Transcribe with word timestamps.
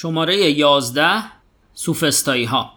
شماره 0.00 0.36
11 0.36 1.22
سوفستایی 1.74 2.44
ها 2.44 2.72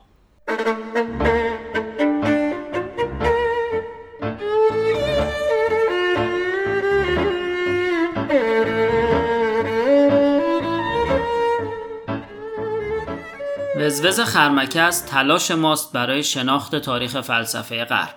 وزوز 13.78 14.20
خرمکه 14.20 14.82
از 14.82 15.06
تلاش 15.06 15.52
ماست 15.52 15.94
برای 15.94 16.24
شناخت 16.24 16.76
تاریخ 16.76 17.22
فلسفه 17.22 17.86
غرب. 17.86 18.16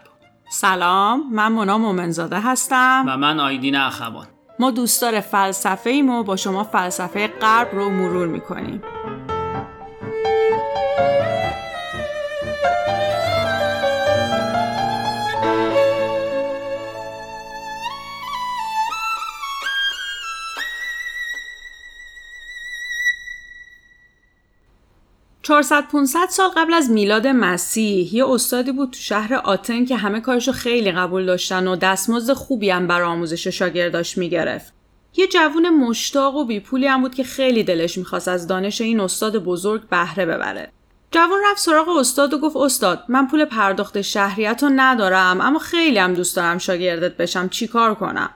سلام 0.50 1.23
من 1.32 1.52
مونا 1.52 1.79
مومنزاده 1.79 2.41
هستم. 2.41 3.05
و 3.09 3.16
من 3.16 3.41
آیدین 3.41 3.77
اخوان. 3.77 4.27
ما 4.59 4.71
دوستدار 4.71 5.21
فلسفه 5.21 5.91
ایم 5.91 6.11
و 6.11 6.23
با 6.23 6.36
شما 6.36 6.64
فلسفه 6.64 7.27
غرب 7.27 7.68
رو 7.75 7.91
مرور 7.91 8.27
می‌کنیم. 8.27 8.82
400 25.44 25.89
500 25.89 26.26
سال 26.30 26.48
قبل 26.57 26.75
از 26.75 26.90
میلاد 26.90 27.26
مسیح 27.26 28.14
یه 28.14 28.29
استادی 28.29 28.72
بود 28.72 28.90
تو 28.90 28.98
شهر 28.98 29.34
آتن 29.34 29.84
که 29.84 29.96
همه 29.96 30.20
کارشو 30.20 30.53
خیلی 30.53 30.93
قبول 30.93 31.26
داشتن 31.26 31.68
و 31.68 31.76
دستمزد 31.76 32.33
خوبی 32.33 32.70
هم 32.70 32.86
برای 32.86 33.08
آموزش 33.08 33.47
شاگرداش 33.47 34.19
می‌گرفت. 34.19 34.72
یه 35.17 35.27
جوون 35.27 35.70
مشتاق 35.70 36.36
و 36.36 36.44
بیپولی 36.44 36.86
هم 36.86 37.00
بود 37.00 37.14
که 37.14 37.25
خیلی 37.25 37.64
دلش 37.64 37.98
می‌خواست 37.98 38.28
از 38.28 38.47
دانش 38.47 38.80
این 38.80 39.00
استاد 39.00 39.39
بزرگ 39.39 39.89
بهره 39.89 40.27
ببره. 40.27 40.72
جوان 41.11 41.41
رفت 41.50 41.61
سراغ 41.61 41.89
استاد 41.89 42.34
و 42.34 42.39
گفت 42.39 42.56
استاد 42.56 43.05
من 43.09 43.27
پول 43.27 43.45
پرداخت 43.45 44.00
شهریت 44.00 44.62
رو 44.62 44.70
ندارم 44.77 45.41
اما 45.41 45.59
خیلی 45.59 45.98
هم 45.98 46.15
دوست 46.15 46.37
دارم 46.37 46.59
شاگردت 46.59 47.17
بشم 47.17 47.48
چیکار 47.48 47.95
کنم 47.95 48.31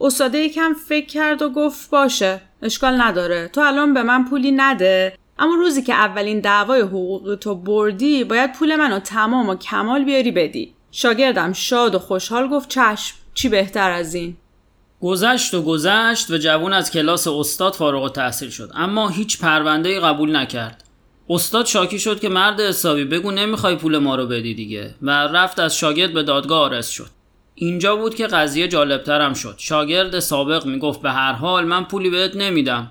استاده 0.00 0.38
یکم 0.38 0.72
فکر 0.88 1.06
کرد 1.06 1.42
و 1.42 1.50
گفت 1.50 1.90
باشه 1.90 2.40
اشکال 2.62 3.00
نداره 3.00 3.48
تو 3.48 3.60
الان 3.60 3.94
به 3.94 4.02
من 4.02 4.24
پولی 4.24 4.52
نده 4.52 5.12
اما 5.40 5.54
روزی 5.54 5.82
که 5.82 5.94
اولین 5.94 6.40
دعوای 6.40 6.80
حقوق 6.80 7.38
تو 7.40 7.54
بردی 7.54 8.24
باید 8.24 8.52
پول 8.52 8.76
منو 8.76 8.98
تمام 8.98 9.48
و 9.48 9.54
کمال 9.54 10.04
بیاری 10.04 10.30
بدی. 10.30 10.74
شاگردم 10.90 11.52
شاد 11.52 11.94
و 11.94 11.98
خوشحال 11.98 12.48
گفت 12.48 12.68
چشم 12.68 13.16
چی 13.34 13.48
بهتر 13.48 13.90
از 13.90 14.14
این؟ 14.14 14.36
گذشت 15.00 15.54
و 15.54 15.62
گذشت 15.62 16.30
و 16.30 16.38
جوون 16.38 16.72
از 16.72 16.90
کلاس 16.90 17.28
استاد 17.28 17.74
فارغ 17.74 18.12
تحصیل 18.12 18.50
شد. 18.50 18.70
اما 18.74 19.08
هیچ 19.08 19.40
پرونده 19.40 20.00
قبول 20.00 20.36
نکرد. 20.36 20.84
استاد 21.28 21.66
شاکی 21.66 21.98
شد 21.98 22.20
که 22.20 22.28
مرد 22.28 22.60
حسابی 22.60 23.04
بگو 23.04 23.30
نمی‌خوای 23.30 23.76
پول 23.76 23.98
ما 23.98 24.16
رو 24.16 24.26
بدی 24.26 24.54
دیگه. 24.54 24.94
و 25.02 25.10
رفت 25.10 25.58
از 25.58 25.76
شاگرد 25.76 26.12
به 26.12 26.22
دادگاه 26.22 26.60
آرس 26.60 26.88
شد. 26.88 27.10
اینجا 27.54 27.96
بود 27.96 28.14
که 28.14 28.26
قضیه 28.26 28.68
جالبترم 28.68 29.34
شد. 29.34 29.54
شاگرد 29.58 30.18
سابق 30.18 30.66
می‌گفت 30.66 31.02
به 31.02 31.10
هر 31.10 31.32
حال 31.32 31.64
من 31.64 31.84
پولی 31.84 32.10
بهت 32.10 32.36
نمیدم. 32.36 32.90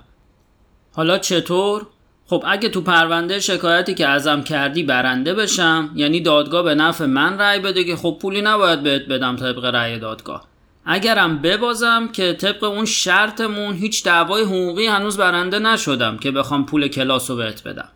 حالا 0.92 1.18
چطور؟ 1.18 1.88
خب 2.30 2.44
اگه 2.48 2.70
تو 2.70 2.82
پرونده 2.82 3.40
شکایتی 3.40 3.94
که 3.94 4.08
ازم 4.08 4.42
کردی 4.42 4.84
برنده 4.84 5.34
بشم 5.34 5.92
یعنی 5.96 6.22
دادگاه 6.22 6.64
به 6.64 6.76
نفع 6.76 7.06
من 7.06 7.40
رأی 7.40 7.60
بده 7.60 7.84
که 7.84 7.96
خب 7.96 8.18
پولی 8.22 8.42
نباید 8.42 8.84
بهت 8.84 9.02
بدم 9.02 9.36
طبق 9.36 9.66
رأی 9.66 10.00
دادگاه. 10.00 10.48
اگرم 10.86 11.42
ببازم 11.42 12.10
که 12.14 12.34
طبق 12.34 12.64
اون 12.64 12.86
شرطمون 12.86 13.76
هیچ 13.76 14.04
دعوای 14.04 14.44
حقوقی 14.44 14.88
هنوز 14.88 15.18
برنده 15.18 15.60
نشدم 15.60 16.18
که 16.18 16.32
بخوام 16.32 16.66
پول 16.66 16.88
کلاس 16.88 17.30
رو 17.30 17.36
بهت 17.36 17.64
بدم. 17.64 17.90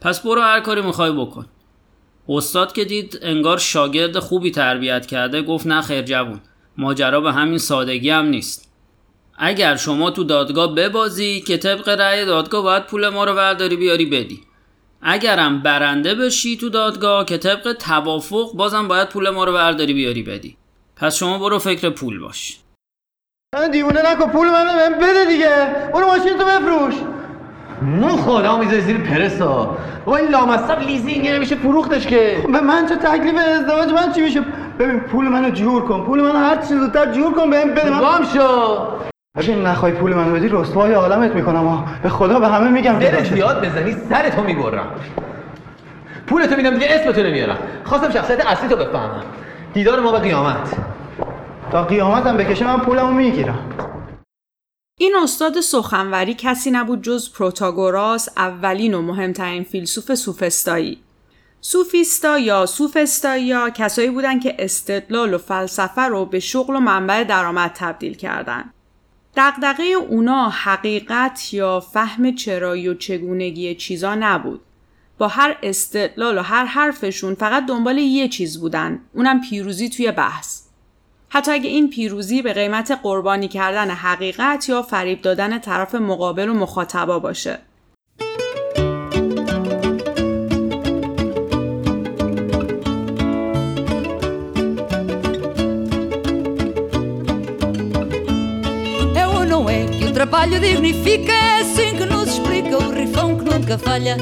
پس 0.00 0.22
برو 0.22 0.40
هر 0.40 0.60
کاری 0.60 0.82
می‌خوای 0.82 1.12
بکن. 1.12 1.46
استاد 2.28 2.72
که 2.72 2.84
دید 2.84 3.18
انگار 3.22 3.58
شاگرد 3.58 4.18
خوبی 4.18 4.50
تربیت 4.50 5.06
کرده 5.06 5.42
گفت 5.42 5.66
نه 5.66 5.82
خیر 5.82 6.02
جوون 6.02 6.40
ماجرا 6.76 7.20
به 7.20 7.32
همین 7.32 7.58
سادگی 7.58 8.10
هم 8.10 8.26
نیست. 8.26 8.69
اگر 9.42 9.76
شما 9.76 10.10
تو 10.10 10.24
دادگاه 10.24 10.74
ببازی 10.74 11.40
که 11.40 11.56
طبق 11.56 11.88
رأی 11.88 12.24
دادگاه 12.24 12.62
باید 12.62 12.86
پول 12.86 13.08
ما 13.08 13.24
رو 13.24 13.34
برداری 13.34 13.76
بیاری 13.76 14.06
بدی. 14.06 14.40
اگرم 15.02 15.62
برنده 15.62 16.14
بشی 16.14 16.56
تو 16.56 16.68
دادگاه 16.68 17.24
که 17.24 17.38
طبق 17.38 17.72
توافق 17.72 18.52
بازم 18.54 18.88
باید 18.88 19.08
پول 19.08 19.30
ما 19.30 19.44
رو 19.44 19.52
برداری 19.52 19.94
بیاری 19.94 20.22
بدی. 20.22 20.56
پس 20.96 21.16
شما 21.16 21.38
برو 21.38 21.58
فکر 21.58 21.90
پول 21.90 22.18
باش. 22.18 22.58
من 23.54 23.70
دیوونه 23.70 24.12
نکن 24.12 24.30
پول 24.30 24.48
من 24.48 24.64
بهم 24.64 24.98
بده 24.98 25.24
دیگه. 25.24 25.74
برو 25.94 26.06
ماشین 26.06 26.38
تو 26.38 26.44
بفروش. 26.44 26.94
نو 27.82 28.16
خدا 28.16 28.58
می‌ذاری 28.58 28.80
زیر 28.80 28.98
پرسا. 28.98 29.76
با 30.04 30.16
این 30.16 30.30
لامصب 30.30 30.80
لیزینگ 30.80 31.28
نمیشه 31.28 31.56
فروختش 31.56 32.06
که. 32.06 32.44
به 32.52 32.60
من 32.60 32.88
چه 32.88 32.96
تکلیف 32.96 33.34
ازدواج؟ 33.48 33.88
من 33.88 34.12
چی 34.12 34.20
میشه 34.20 34.40
ببین 34.78 35.00
پول 35.00 35.28
منو 35.28 35.50
جور 35.50 35.88
کن. 35.88 36.04
پول 36.04 36.20
منو 36.20 36.38
هر 36.38 36.56
چی 36.56 36.74
زودتر 36.74 37.12
جور 37.12 37.34
کن 37.34 37.50
بهم 37.50 37.70
بده. 37.74 37.90
من 37.90 38.26
شو. 38.34 38.86
ببین 39.36 39.62
نخوای 39.62 39.92
پول 39.92 40.14
منو 40.14 40.34
بدی 40.34 40.48
رسوای 40.48 40.92
عالمت 40.92 41.34
می‌کنم 41.34 41.66
ها 41.66 41.84
به 42.02 42.08
خدا 42.08 42.40
به 42.40 42.48
همه 42.48 42.68
میگم 42.68 42.98
دلت 42.98 43.32
بیاد 43.32 43.66
بزنی 43.66 43.96
سرتو 44.08 44.42
می‌برم. 44.42 44.94
پولتو 46.26 46.56
میدم 46.56 46.74
دیگه 46.74 46.86
اسمتو 46.90 47.22
نمیارم. 47.22 47.58
خواستم 47.84 48.10
شخصیت 48.10 48.46
اصلی 48.46 48.68
تو 48.68 48.76
بفهمم. 48.76 49.22
دیدار 49.74 50.00
ما 50.00 50.12
به 50.12 50.18
قیامت. 50.18 50.76
تا 51.72 51.84
قیامتم 51.84 52.36
بکشه 52.36 52.66
من 52.66 52.80
پولمو 52.80 53.12
می‌گیرم. 53.12 53.58
این 54.98 55.16
استاد 55.22 55.60
سخنوری 55.60 56.34
کسی 56.34 56.70
نبود 56.70 57.02
جز 57.02 57.32
پروتاگوراس 57.32 58.28
اولین 58.36 58.94
و 58.94 59.02
مهمترین 59.02 59.64
فیلسوف 59.64 60.14
سوفستایی. 60.14 60.98
سوفیستا 61.60 62.38
یا 62.38 62.66
سوفستایی 62.66 63.54
کسایی 63.74 64.10
بودن 64.10 64.40
که 64.40 64.56
استدلال 64.58 65.34
و 65.34 65.38
فلسفه 65.38 66.02
رو 66.02 66.26
به 66.26 66.40
شغل 66.40 66.76
و 66.76 66.80
منبع 66.80 67.24
درآمد 67.24 67.70
تبدیل 67.74 68.14
کردند. 68.14 68.74
دقدقه 69.36 69.82
اونا 69.82 70.48
حقیقت 70.48 71.54
یا 71.54 71.80
فهم 71.80 72.34
چرایی 72.34 72.88
و 72.88 72.94
چگونگی 72.94 73.74
چیزا 73.74 74.14
نبود. 74.14 74.60
با 75.18 75.28
هر 75.28 75.56
استدلال 75.62 76.38
و 76.38 76.42
هر 76.42 76.64
حرفشون 76.64 77.34
فقط 77.34 77.66
دنبال 77.66 77.98
یه 77.98 78.28
چیز 78.28 78.60
بودن. 78.60 79.00
اونم 79.14 79.40
پیروزی 79.40 79.88
توی 79.88 80.10
بحث. 80.12 80.62
حتی 81.28 81.50
اگه 81.52 81.68
این 81.68 81.90
پیروزی 81.90 82.42
به 82.42 82.52
قیمت 82.52 82.98
قربانی 83.02 83.48
کردن 83.48 83.90
حقیقت 83.90 84.68
یا 84.68 84.82
فریب 84.82 85.22
دادن 85.22 85.58
طرف 85.58 85.94
مقابل 85.94 86.48
و 86.48 86.54
مخاطبا 86.54 87.18
باشه. 87.18 87.58
Trabalho 100.20 100.60
dignifica, 100.60 101.32
é 101.32 101.60
assim 101.60 101.96
que 101.96 102.04
nos 102.04 102.28
explica 102.28 102.76
o 102.76 102.92
rifão 102.92 103.38
que 103.38 103.42
nunca 103.42 103.78
falha. 103.78 104.18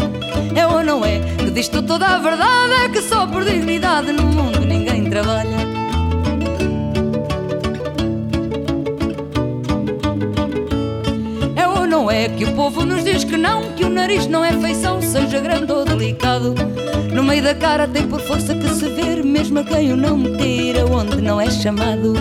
É 0.54 0.64
ou 0.64 0.84
não 0.84 1.04
é 1.04 1.18
que 1.36 1.50
diz 1.50 1.66
tu 1.66 1.82
toda 1.82 2.06
a 2.06 2.18
verdade, 2.20 2.72
é 2.84 2.88
que 2.88 3.02
só 3.02 3.26
por 3.26 3.44
dignidade 3.44 4.12
no 4.12 4.22
mundo 4.22 4.60
ninguém 4.60 5.10
trabalha. 5.10 5.56
É 11.56 11.86
não 11.88 12.08
é 12.08 12.28
que 12.28 12.44
o 12.44 12.52
povo 12.52 12.86
nos 12.86 13.02
diz 13.02 13.24
que 13.24 13.36
não, 13.36 13.72
que 13.72 13.84
o 13.84 13.90
nariz 13.90 14.28
não 14.28 14.44
é 14.44 14.52
feição, 14.52 15.02
seja 15.02 15.40
grande 15.40 15.72
ou 15.72 15.84
delicado. 15.84 16.54
No 17.12 17.24
meio 17.24 17.42
da 17.42 17.56
cara 17.56 17.88
tem 17.88 18.06
por 18.06 18.20
força 18.20 18.54
que 18.54 18.68
se 18.68 18.88
ver, 18.90 19.24
mesmo 19.24 19.58
a 19.58 19.64
quem 19.64 19.92
o 19.92 19.96
não 19.96 20.16
meter, 20.16 20.76
onde 20.84 21.20
não 21.20 21.40
é 21.40 21.50
chamado. 21.50 22.12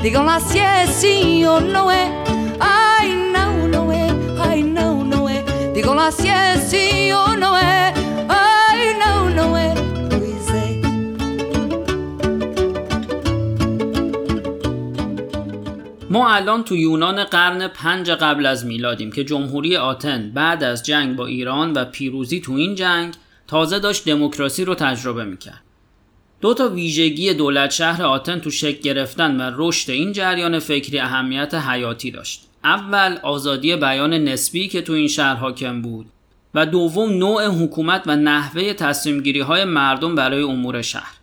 Digam 0.00 0.24
lá 0.24 0.40
se 0.40 0.58
é 0.58 0.84
assim 0.84 1.44
ou 1.44 1.60
não 1.60 1.90
é. 1.90 2.27
Se 6.10 6.26
é 6.26 6.56
sim 6.56 7.12
ou 7.12 7.36
não 7.36 7.56
é. 7.56 7.94
Ai, 8.28 8.94
não 8.98 9.56
é. 9.56 9.74
Pois 10.10 10.48
é. 10.50 10.68
ما 16.10 16.34
الان 16.34 16.64
تو 16.64 16.76
یونان 16.76 17.24
قرن 17.24 17.68
پنج 17.68 18.10
قبل 18.10 18.46
از 18.46 18.66
میلادیم 18.66 19.12
که 19.12 19.24
جمهوری 19.24 19.76
آتن 19.76 20.30
بعد 20.34 20.64
از 20.64 20.82
جنگ 20.82 21.16
با 21.16 21.26
ایران 21.26 21.72
و 21.72 21.84
پیروزی 21.84 22.40
تو 22.40 22.52
این 22.52 22.74
جنگ 22.74 23.14
تازه 23.46 23.78
داشت 23.78 24.04
دموکراسی 24.04 24.64
رو 24.64 24.74
تجربه 24.74 25.24
می‌کرد. 25.24 25.62
دو 26.40 26.54
تا 26.54 26.68
ویژگی 26.68 27.34
دولت 27.34 27.70
شهر 27.70 28.02
آتن 28.02 28.38
تو 28.38 28.50
شکل 28.50 28.80
گرفتن 28.80 29.40
و 29.40 29.54
رشد 29.56 29.90
این 29.90 30.12
جریان 30.12 30.58
فکری 30.58 30.98
اهمیت 30.98 31.54
حیاتی 31.54 32.10
داشت. 32.10 32.47
اول 32.64 33.18
آزادی 33.22 33.76
بیان 33.76 34.14
نسبی 34.14 34.68
که 34.68 34.82
تو 34.82 34.92
این 34.92 35.08
شهر 35.08 35.34
حاکم 35.34 35.82
بود 35.82 36.06
و 36.54 36.66
دوم 36.66 37.12
نوع 37.12 37.46
حکومت 37.46 38.02
و 38.06 38.16
نحوه 38.16 38.72
تصمیم 38.72 39.42
های 39.42 39.64
مردم 39.64 40.14
برای 40.14 40.42
امور 40.42 40.82
شهر. 40.82 41.18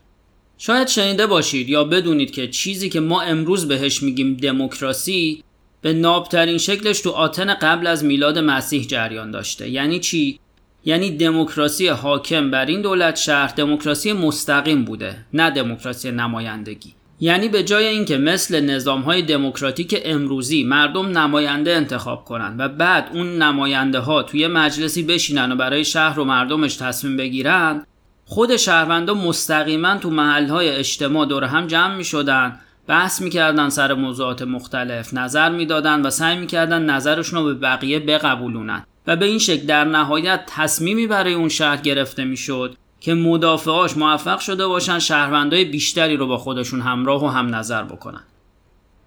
شاید 0.58 0.88
شنیده 0.88 1.28
باشید 1.28 1.70
یا 1.70 1.84
بدونید 1.84 2.32
که 2.32 2.48
چیزی 2.48 2.90
که 2.90 3.00
ما 3.00 3.22
امروز 3.22 3.68
بهش 3.68 4.04
میگیم 4.04 4.38
دموکراسی 4.38 5.44
به 5.82 5.94
نابترین 5.94 6.58
شکلش 6.58 7.02
تو 7.02 7.12
آتن 7.12 7.54
قبل 7.54 7.88
از 7.88 8.04
میلاد 8.04 8.40
مسیح 8.40 8.84
جریان 8.84 9.32
داشته. 9.32 9.70
یعنی 9.70 10.00
چی؟ 10.00 10.40
یعنی 10.86 11.12
دموکراسی 11.12 11.88
حاکم 11.88 12.52
بر 12.52 12.66
این 12.66 12.82
دولت 12.82 13.16
شهر 13.16 13.54
دموکراسی 13.56 14.14
مستقیم 14.14 14.86
بوده 14.86 15.26
نه 15.34 15.50
دموکراسی 15.50 16.12
نمایندگی. 16.12 16.94
یعنی 17.20 17.50
به 17.50 17.64
جای 17.64 17.88
اینکه 17.88 18.18
مثل 18.18 18.60
نظام 18.60 19.02
های 19.02 19.22
دموکراتیک 19.22 20.02
امروزی 20.06 20.64
مردم 20.64 21.18
نماینده 21.18 21.76
انتخاب 21.76 22.26
کنن 22.26 22.56
و 22.58 22.70
بعد 22.70 23.10
اون 23.14 23.38
نماینده 23.38 24.00
ها 24.00 24.24
توی 24.24 24.48
مجلسی 24.48 25.04
بشینن 25.04 25.52
و 25.52 25.56
برای 25.56 25.86
شهر 25.86 26.20
و 26.20 26.24
مردمش 26.24 26.76
تصمیم 26.76 27.18
بگیرن 27.18 27.86
خود 28.26 28.58
شهروندا 28.58 29.14
مستقیما 29.14 29.98
تو 29.98 30.10
محل 30.10 30.48
های 30.48 30.70
اجتماع 30.70 31.26
دور 31.26 31.44
هم 31.44 31.68
جمع 31.68 31.96
می 31.96 32.04
شدن 32.04 32.60
بحث 32.88 33.22
می‌کردن 33.22 33.70
سر 33.70 33.94
موضوعات 33.94 34.42
مختلف 34.42 35.14
نظر 35.14 35.50
می‌دادن 35.50 36.02
و 36.02 36.10
سعی 36.10 36.38
می‌کردن 36.38 36.82
نظرشون 36.82 37.40
رو 37.40 37.46
به 37.46 37.54
بقیه 37.54 38.00
بقبولونن. 38.00 38.86
و 39.08 39.16
به 39.16 39.26
این 39.26 39.40
شکل 39.40 39.66
در 39.66 39.84
نهایت 39.84 40.44
تصمیمی 40.48 41.08
برای 41.08 41.34
اون 41.34 41.50
شهر 41.50 41.78
گرفته 41.78 42.24
می‌شد 42.24 42.76
که 43.06 43.14
مدافعاش 43.14 43.98
موفق 43.98 44.40
شده 44.40 44.68
باشن 44.68 45.00
شهروندای 45.00 45.66
بیشتری 45.66 46.18
رو 46.18 46.28
با 46.28 46.38
خودشون 46.38 46.82
همراه 46.82 47.26
و 47.26 47.28
هم 47.28 47.56
نظر 47.56 47.84
بکنن. 47.84 48.24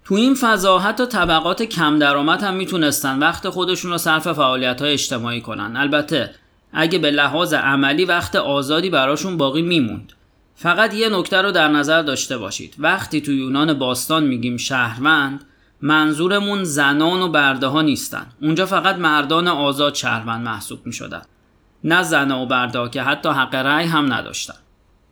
تو 0.05 0.15
این 0.15 0.35
فضا 0.35 0.79
حتی 0.79 1.05
طبقات 1.05 1.63
کم 1.63 1.99
درآمد 1.99 2.43
هم 2.43 2.53
می‌تونستن 2.53 3.19
وقت 3.19 3.49
خودشون 3.49 3.91
رو 3.91 3.97
صرف 3.97 4.27
فعالیت 4.27 4.81
های 4.81 4.93
اجتماعی 4.93 5.41
کنن. 5.41 5.77
البته 5.77 6.31
اگه 6.73 6.99
به 6.99 7.11
لحاظ 7.11 7.53
عملی 7.53 8.05
وقت 8.05 8.35
آزادی 8.35 8.89
براشون 8.89 9.37
باقی 9.37 9.61
میموند. 9.61 10.13
فقط 10.55 10.93
یه 10.93 11.09
نکته 11.09 11.41
رو 11.41 11.51
در 11.51 11.67
نظر 11.67 12.01
داشته 12.01 12.37
باشید. 12.37 12.75
وقتی 12.77 13.21
تو 13.21 13.31
یونان 13.31 13.73
باستان 13.73 14.23
میگیم 14.23 14.57
شهروند 14.57 15.45
منظورمون 15.81 16.63
زنان 16.63 17.21
و 17.21 17.27
برده 17.27 17.67
ها 17.67 17.81
نیستن. 17.81 18.27
اونجا 18.41 18.65
فقط 18.65 18.95
مردان 18.95 19.47
آزاد 19.47 19.95
شهروند 19.95 20.45
محسوب 20.45 20.79
می‌شدن. 20.85 21.21
نه 21.83 22.03
زن 22.03 22.31
و 22.31 22.45
برده 22.45 22.89
که 22.89 23.01
حتی 23.01 23.29
حق 23.29 23.55
رأی 23.55 23.85
هم 23.85 24.13
نداشتن. 24.13 24.53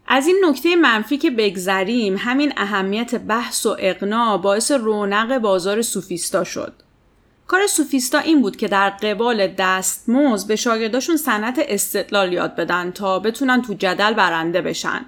از 0.08 0.28
این 0.28 0.46
نکته 0.46 0.76
منفی 0.76 1.18
که 1.18 1.32
بگذریم 1.32 2.16
همین 2.20 2.54
اهمیت 2.58 3.16
بحث 3.16 3.66
و 3.66 3.76
اقناع 3.80 4.38
باعث 4.38 4.72
رونق 4.72 5.38
بازار 5.38 5.82
سوفیستا 5.82 6.44
شد. 6.44 6.74
کار 7.48 7.68
سوفیستا 7.68 8.20
این 8.20 8.42
بود 8.42 8.56
که 8.56 8.68
در 8.68 8.90
قبال 8.90 9.48
دستمزد 9.48 10.48
به 10.48 10.56
شاگرداشون 10.56 11.18
صنعت 11.18 11.60
استدلال 11.68 12.34
یاد 12.34 12.56
بدن 12.56 12.92
تا 12.92 13.20
بتونن 13.20 13.62
تو 13.62 13.74
جدل 13.74 14.14
برنده 14.14 14.62
بشن. 14.62 15.06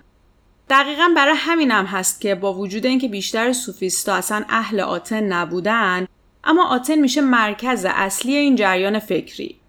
دقیقا 0.69 1.09
برای 1.15 1.35
همین 1.37 1.71
هم 1.71 1.85
هست 1.85 2.21
که 2.21 2.35
با 2.35 2.53
وجود 2.53 2.85
اینکه 2.85 3.07
بیشتر 3.07 3.53
سوفیستا 3.53 4.13
اصلا 4.13 4.45
اهل 4.49 4.79
آتن 4.79 5.23
نبودن 5.23 6.07
اما 6.43 6.67
آتن 6.67 6.95
میشه 6.95 7.21
مرکز 7.21 7.85
اصلی 7.89 8.35
این 8.35 8.55
جریان 8.55 8.99
فکری. 8.99 9.59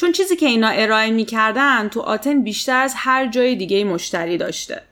چون 0.00 0.12
چیزی 0.12 0.36
که 0.36 0.46
اینا 0.46 0.68
ارائه 0.68 1.10
می‌کردن 1.10 1.88
تو 1.88 2.00
آتن 2.00 2.42
بیشتر 2.42 2.80
از 2.80 2.94
هر 2.96 3.26
جای 3.26 3.56
دیگه 3.56 3.84
مشتری 3.84 4.38
داشته 4.38 4.82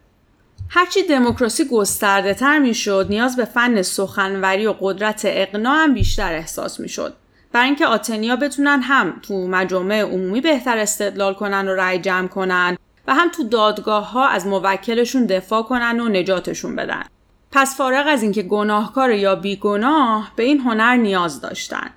هرچی 0.69 1.03
دموکراسی 1.03 1.65
گسترده 1.65 2.35
تر 2.35 2.59
می‌شد 2.59 3.07
نیاز 3.11 3.37
به 3.37 3.45
فن 3.45 3.83
سخنوری 3.83 4.67
و 4.67 4.75
قدرت 4.81 5.23
اقناع 5.25 5.83
هم 5.83 5.95
بیشتر 5.95 6.33
احساس 6.33 6.81
می‌شد 6.81 7.15
برای 7.53 7.67
اینکه 7.67 7.87
آتنیا 7.87 8.37
بتونن 8.37 8.83
هم 8.83 9.21
تو 9.23 9.49
مجامع 9.49 10.01
عمومی 10.01 10.41
بهتر 10.41 10.79
استدلال 10.79 11.35
کنن 11.35 11.69
و 11.69 11.75
رأی 11.75 11.99
جمع 11.99 12.29
کنن 12.29 12.77
و 13.07 13.15
هم 13.15 13.29
تو 13.29 13.43
دادگاه 13.49 14.11
ها 14.11 14.29
از 14.29 14.47
موکلشون 14.47 15.27
دفاع 15.27 15.63
کنن 15.63 16.01
و 16.01 16.09
نجاتشون 16.09 16.77
بدن. 16.77 17.05
پس 17.53 17.77
فارغ 17.77 18.07
از 18.09 18.23
اینکه 18.23 18.43
گناهکار 18.43 19.11
یا 19.11 19.35
بیگناه 19.35 20.33
به 20.37 20.43
این 20.43 20.61
هنر 20.61 20.97
نیاز 20.97 21.41
داشتن. 21.41 21.91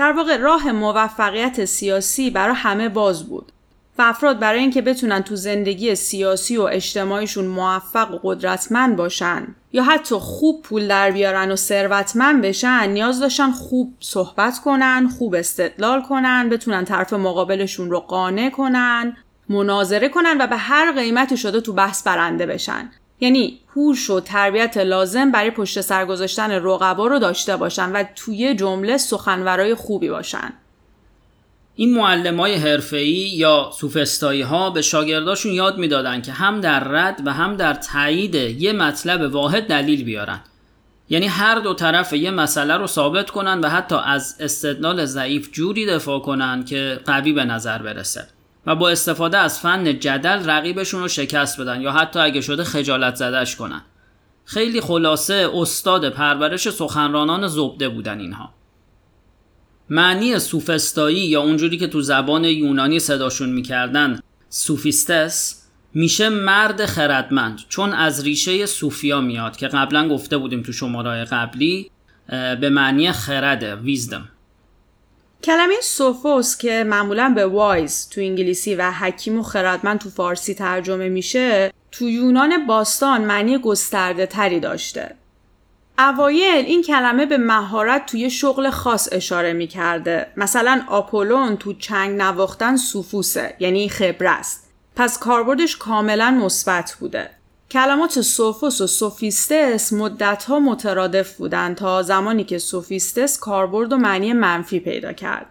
در 0.00 0.12
واقع 0.12 0.36
راه 0.36 0.72
موفقیت 0.72 1.64
سیاسی 1.64 2.30
برای 2.30 2.54
همه 2.54 2.88
باز 2.88 3.28
بود 3.28 3.52
و 3.98 4.02
افراد 4.02 4.38
برای 4.38 4.60
اینکه 4.60 4.82
بتونن 4.82 5.22
تو 5.22 5.36
زندگی 5.36 5.94
سیاسی 5.94 6.56
و 6.56 6.62
اجتماعیشون 6.62 7.44
موفق 7.44 8.14
و 8.14 8.18
قدرتمند 8.22 8.96
باشن 8.96 9.46
یا 9.72 9.82
حتی 9.82 10.14
خوب 10.14 10.62
پول 10.62 10.88
در 10.88 11.10
بیارن 11.10 11.50
و 11.50 11.56
ثروتمند 11.56 12.42
بشن 12.42 12.88
نیاز 12.88 13.20
داشتن 13.20 13.50
خوب 13.50 13.94
صحبت 14.00 14.58
کنن، 14.58 15.08
خوب 15.18 15.34
استدلال 15.34 16.02
کنن، 16.02 16.48
بتونن 16.48 16.84
طرف 16.84 17.12
مقابلشون 17.12 17.90
رو 17.90 18.00
قانع 18.00 18.50
کنن 18.50 19.16
مناظره 19.48 20.08
کنن 20.08 20.36
و 20.40 20.46
به 20.46 20.56
هر 20.56 20.92
قیمتی 20.92 21.36
شده 21.36 21.60
تو 21.60 21.72
بحث 21.72 22.02
برنده 22.02 22.46
بشن. 22.46 22.90
یعنی 23.20 23.60
هوش 23.76 24.10
و 24.10 24.20
تربیت 24.20 24.76
لازم 24.76 25.30
برای 25.30 25.50
پشت 25.50 25.80
سر 25.80 26.04
گذاشتن 26.06 26.50
رقبا 26.50 27.06
رو 27.06 27.18
داشته 27.18 27.56
باشن 27.56 27.92
و 27.92 28.04
توی 28.16 28.54
جمله 28.54 28.96
سخنورای 28.96 29.74
خوبی 29.74 30.08
باشن. 30.08 30.52
این 31.74 31.94
معلم 31.94 32.40
های 32.40 32.54
حرفه‌ای 32.54 33.12
یا 33.12 33.70
سوفستایی 33.74 34.42
ها 34.42 34.70
به 34.70 34.82
شاگرداشون 34.82 35.52
یاد 35.52 35.78
می‌دادن 35.78 36.22
که 36.22 36.32
هم 36.32 36.60
در 36.60 36.84
رد 36.84 37.22
و 37.24 37.32
هم 37.32 37.56
در 37.56 37.74
تایید 37.74 38.34
یه 38.34 38.72
مطلب 38.72 39.32
واحد 39.34 39.66
دلیل 39.66 40.04
بیارن. 40.04 40.40
یعنی 41.08 41.26
هر 41.26 41.58
دو 41.58 41.74
طرف 41.74 42.12
یه 42.12 42.30
مسئله 42.30 42.76
رو 42.76 42.86
ثابت 42.86 43.30
کنن 43.30 43.60
و 43.60 43.68
حتی 43.68 43.96
از 44.04 44.36
استدلال 44.40 45.04
ضعیف 45.04 45.50
جوری 45.52 45.86
دفاع 45.86 46.20
کنن 46.20 46.64
که 46.64 47.00
قوی 47.06 47.32
به 47.32 47.44
نظر 47.44 47.78
برسه. 47.78 48.26
و 48.66 48.76
با 48.76 48.90
استفاده 48.90 49.38
از 49.38 49.58
فن 49.58 49.98
جدل 49.98 50.50
رقیبشون 50.50 51.00
رو 51.00 51.08
شکست 51.08 51.60
بدن 51.60 51.80
یا 51.80 51.92
حتی 51.92 52.18
اگه 52.18 52.40
شده 52.40 52.64
خجالت 52.64 53.14
زدش 53.14 53.56
کنن. 53.56 53.82
خیلی 54.44 54.80
خلاصه 54.80 55.50
استاد 55.54 56.08
پرورش 56.08 56.70
سخنرانان 56.70 57.48
زبده 57.48 57.88
بودن 57.88 58.20
اینها. 58.20 58.54
معنی 59.90 60.38
سوفستایی 60.38 61.26
یا 61.26 61.42
اونجوری 61.42 61.78
که 61.78 61.86
تو 61.86 62.00
زبان 62.00 62.44
یونانی 62.44 62.98
صداشون 62.98 63.48
می‌کردن 63.48 64.20
سوفیستس 64.48 65.62
میشه 65.94 66.28
مرد 66.28 66.86
خردمند 66.86 67.60
چون 67.68 67.92
از 67.92 68.24
ریشه 68.24 68.66
سوفیا 68.66 69.20
میاد 69.20 69.56
که 69.56 69.68
قبلا 69.68 70.08
گفته 70.08 70.36
بودیم 70.38 70.62
تو 70.62 70.72
شماره 70.72 71.24
قبلی 71.24 71.90
به 72.60 72.70
معنی 72.70 73.12
خرده 73.12 73.76
ویزدم 73.76 74.28
کلمه 75.44 75.74
سوفوس 75.82 76.56
که 76.56 76.84
معمولا 76.84 77.32
به 77.34 77.46
وایز 77.46 78.08
تو 78.08 78.20
انگلیسی 78.20 78.74
و 78.74 78.90
حکیم 78.90 79.38
و 79.38 79.42
خردمند 79.42 79.98
تو 79.98 80.10
فارسی 80.10 80.54
ترجمه 80.54 81.08
میشه 81.08 81.72
تو 81.92 82.08
یونان 82.08 82.66
باستان 82.66 83.24
معنی 83.24 83.58
گسترده 83.58 84.26
تری 84.26 84.60
داشته. 84.60 85.14
اوایل 85.98 86.64
این 86.64 86.82
کلمه 86.82 87.26
به 87.26 87.38
مهارت 87.38 88.06
توی 88.06 88.30
شغل 88.30 88.70
خاص 88.70 89.08
اشاره 89.12 89.52
می‌کرده. 89.52 90.26
مثلا 90.36 90.84
آپولون 90.88 91.56
تو 91.56 91.72
چنگ 91.72 92.20
نواختن 92.22 92.76
سوفوسه 92.76 93.54
یعنی 93.60 93.88
خبره 93.88 94.30
است. 94.30 94.70
پس 94.96 95.18
کاربردش 95.18 95.76
کاملا 95.76 96.30
مثبت 96.30 96.96
بوده. 97.00 97.30
کلمات 97.70 98.20
سوفوس 98.20 98.80
و 98.80 98.86
سوفیستس 98.86 99.92
مدتها 99.92 100.58
مترادف 100.58 101.36
بودند 101.36 101.76
تا 101.76 102.02
زمانی 102.02 102.44
که 102.44 102.58
سوفیستس 102.58 103.38
کاربرد 103.38 103.92
و 103.92 103.96
معنی 103.96 104.32
منفی 104.32 104.80
پیدا 104.80 105.12
کرد. 105.12 105.46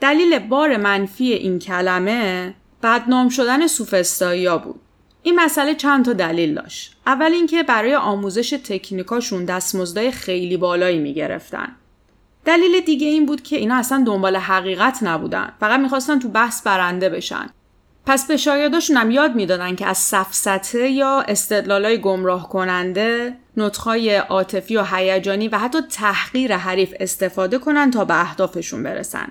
دلیل 0.00 0.38
بار 0.38 0.76
منفی 0.76 1.32
این 1.32 1.58
کلمه 1.58 2.54
بدنام 2.82 3.28
شدن 3.28 3.66
سوفستایی 3.66 4.58
بود. 4.58 4.80
این 5.22 5.40
مسئله 5.40 5.74
چند 5.74 6.04
تا 6.04 6.12
دلیل 6.12 6.54
داشت. 6.54 6.96
اول 7.06 7.32
اینکه 7.32 7.62
برای 7.62 7.94
آموزش 7.94 8.50
تکنیکاشون 8.50 9.44
دستمزدای 9.44 10.10
خیلی 10.10 10.56
بالایی 10.56 10.98
می‌گرفتن. 10.98 11.68
دلیل 12.44 12.80
دیگه 12.80 13.06
این 13.06 13.26
بود 13.26 13.42
که 13.42 13.56
اینا 13.56 13.74
اصلا 13.74 14.04
دنبال 14.06 14.36
حقیقت 14.36 14.98
نبودن. 15.02 15.52
فقط 15.60 15.80
می‌خواستن 15.80 16.18
تو 16.18 16.28
بحث 16.28 16.62
برنده 16.62 17.08
بشن. 17.08 17.50
پس 18.06 18.26
به 18.26 18.36
شاگرداشون 18.36 18.96
هم 18.96 19.10
یاد 19.10 19.34
می‌دادن 19.34 19.76
که 19.76 19.86
از 19.86 19.98
سفسته 19.98 20.88
یا 20.88 21.20
استدلالای 21.28 22.00
گمراه 22.00 22.48
کننده 22.48 23.36
نطخای 23.56 24.16
عاطفی 24.16 24.76
و 24.76 24.84
هیجانی 24.84 25.48
و 25.48 25.58
حتی 25.58 25.80
تحقیر 25.80 26.56
حریف 26.56 26.94
استفاده 27.00 27.58
کنن 27.58 27.90
تا 27.90 28.04
به 28.04 28.20
اهدافشون 28.20 28.82
برسن 28.82 29.28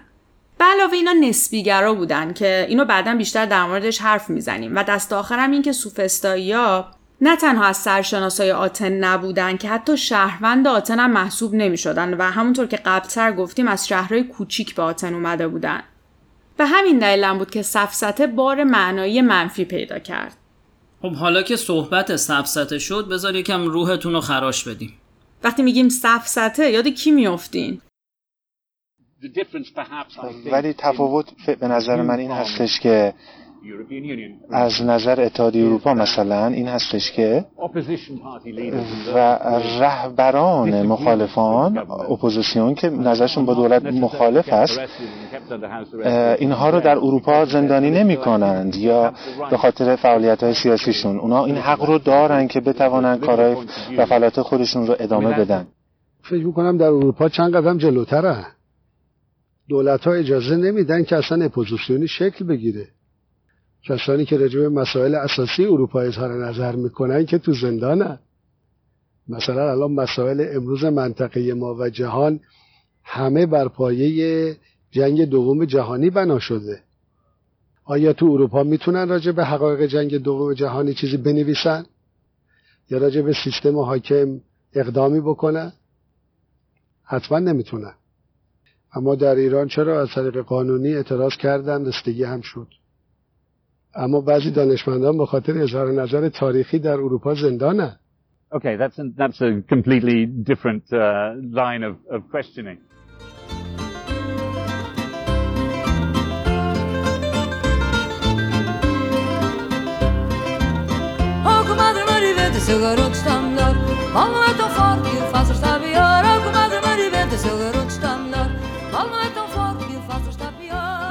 به 0.57 0.65
علاوه 0.65 0.93
اینا 0.93 1.13
نسبیگرا 1.13 1.93
بودن 1.93 2.33
که 2.33 2.65
اینو 2.69 2.85
بعدا 2.85 3.15
بیشتر 3.15 3.45
در 3.45 3.65
موردش 3.65 4.01
حرف 4.01 4.29
می‌زنیم 4.29 4.75
و 4.75 4.83
دست 4.83 5.13
آخرم 5.13 5.51
این 5.51 5.61
که 5.61 5.71
سوفستایی 5.71 6.53
نه 7.21 7.35
تنها 7.35 7.65
از 7.65 7.77
سرشناسای 7.77 8.51
آتن 8.51 8.91
نبودن 8.91 9.57
که 9.57 9.69
حتی 9.69 9.97
شهروند 9.97 10.67
آتن 10.67 10.99
هم 10.99 11.11
محسوب 11.11 11.53
نمی 11.53 11.77
شدن 11.77 12.13
و 12.13 12.21
همونطور 12.21 12.67
که 12.67 12.77
قبلتر 12.77 13.31
گفتیم 13.31 13.67
از 13.67 13.87
شهرهای 13.87 14.23
کوچیک 14.23 14.75
به 14.75 14.81
آتن 14.81 15.13
اومده 15.13 15.47
بودن. 15.47 15.83
به 16.58 16.65
همین 16.65 17.00
دلیلم 17.00 17.38
بود 17.38 17.51
که 17.51 17.62
سفسته 17.62 18.27
بار 18.27 18.63
معنایی 18.63 19.22
منفی 19.22 19.65
پیدا 19.65 20.00
کرد. 20.00 20.38
خب 21.01 21.13
حالا 21.13 21.41
که 21.41 21.55
صحبت 21.55 22.15
سفسته 22.15 22.79
شد 22.79 23.08
بذار 23.12 23.36
یکم 23.36 23.63
روحتون 23.63 24.13
رو 24.13 24.22
خراش 24.22 24.67
بدیم. 24.67 24.93
وقتی 25.43 25.63
میگیم 25.63 25.89
سفسته 25.89 26.72
یاد 26.72 26.88
کی 26.88 27.12
میافتین؟ 27.12 27.81
ولی 30.51 30.74
تفاوت 30.74 31.25
به 31.60 31.67
نظر 31.67 32.01
من 32.01 32.20
این 32.20 32.31
هستش 32.31 32.79
که 32.79 33.13
از 34.51 34.81
نظر 34.81 35.21
اتحادیه 35.21 35.65
اروپا 35.65 35.93
مثلا 35.93 36.47
این 36.47 36.67
هستش 36.67 37.11
که 37.11 37.45
و 39.15 39.39
رهبران 39.79 40.81
مخالفان 40.81 41.77
اپوزیسیون 41.77 42.75
که 42.75 42.89
نظرشون 42.89 43.45
با 43.45 43.53
دولت 43.53 43.85
مخالف 43.85 44.53
است 44.53 44.79
اینها 46.39 46.69
رو 46.69 46.79
در 46.79 46.97
اروپا 46.97 47.45
زندانی 47.45 47.91
نمی 47.91 48.17
کنند 48.17 48.75
یا 48.75 49.13
به 49.49 49.57
خاطر 49.57 49.95
فعالیت 49.95 50.43
های 50.43 50.53
سیاسیشون. 50.53 51.19
اونا 51.19 51.45
این 51.45 51.57
حق 51.57 51.83
رو 51.83 51.97
دارن 51.97 52.47
که 52.47 52.59
بتوانند 52.59 53.19
کارهای 53.19 53.55
و 53.97 54.05
فعالیت 54.05 54.41
خودشون 54.41 54.87
رو 54.87 54.95
ادامه 54.99 55.39
بدن. 55.39 55.67
فکر 56.23 56.45
می‌کنم 56.45 56.77
در 56.77 56.85
اروپا 56.85 57.29
چند 57.29 57.55
قدم 57.55 57.77
جلوتره. 57.77 58.45
دولت 59.69 60.07
ها 60.07 60.13
اجازه 60.13 60.55
نمیدن 60.55 61.03
که 61.03 61.15
اصلا 61.15 61.45
اپوزیسیونی 61.45 62.07
شکل 62.07 62.45
بگیره. 62.45 62.87
کسانی 63.83 64.25
که 64.25 64.38
رجوع 64.38 64.67
مسائل 64.67 65.15
اساسی 65.15 65.65
اروپا 65.65 66.01
اظهار 66.01 66.45
نظر 66.45 66.75
می‌کنن 66.75 67.25
که 67.25 67.38
تو 67.38 67.53
زندانن. 67.53 68.19
مثلا 69.27 69.71
الان 69.71 69.91
مسائل 69.91 70.47
امروز 70.55 70.83
منطقه 70.83 71.53
ما 71.53 71.75
و 71.75 71.89
جهان 71.89 72.39
همه 73.03 73.45
بر 73.45 73.67
پایه 73.67 74.57
جنگ 74.91 75.25
دوم 75.25 75.65
جهانی 75.65 76.09
بنا 76.09 76.39
شده. 76.39 76.81
آیا 77.83 78.13
تو 78.13 78.25
اروپا 78.25 78.63
می‌تونن 78.63 79.09
راجع 79.09 79.31
به 79.31 79.45
حقایق 79.45 79.89
جنگ 79.89 80.17
دوم 80.17 80.53
جهانی 80.53 80.93
چیزی 80.93 81.17
بنویسن؟ 81.17 81.85
یا 82.89 82.97
راجع 82.97 83.21
به 83.21 83.33
سیستم 83.43 83.77
حاکم 83.77 84.41
اقدامی 84.73 85.21
بکنن؟ 85.21 85.73
حتما 87.03 87.39
نمی‌تونن. 87.39 87.93
اما 88.93 89.15
در 89.15 89.35
ایران 89.35 89.67
چرا 89.67 90.01
از 90.01 90.09
طریق 90.15 90.38
قانونی 90.38 90.93
اعتراض 90.93 91.35
کردن؟ 91.35 91.85
رستگی 91.85 92.23
هم 92.23 92.41
شد. 92.41 92.67
اما 93.95 94.21
بعضی 94.21 94.51
دانشمندان 94.51 95.17
به 95.17 95.25
خاطر 95.25 95.57
اظهار 95.57 95.91
نظر 95.91 96.29
تاریخی 96.29 96.79
در 96.79 96.93
اروپا 96.93 97.36
زندانه 97.36 97.98
Okay, 98.53 98.75
that's, 98.75 99.00
an, 99.00 99.13
that's 99.17 99.39
a 99.39 99.62
completely 99.62 100.25
different 100.25 100.83
uh, 100.91 101.36
line 101.62 101.83
of, 101.83 101.95
of 102.12 102.29
questioning. 102.29 102.79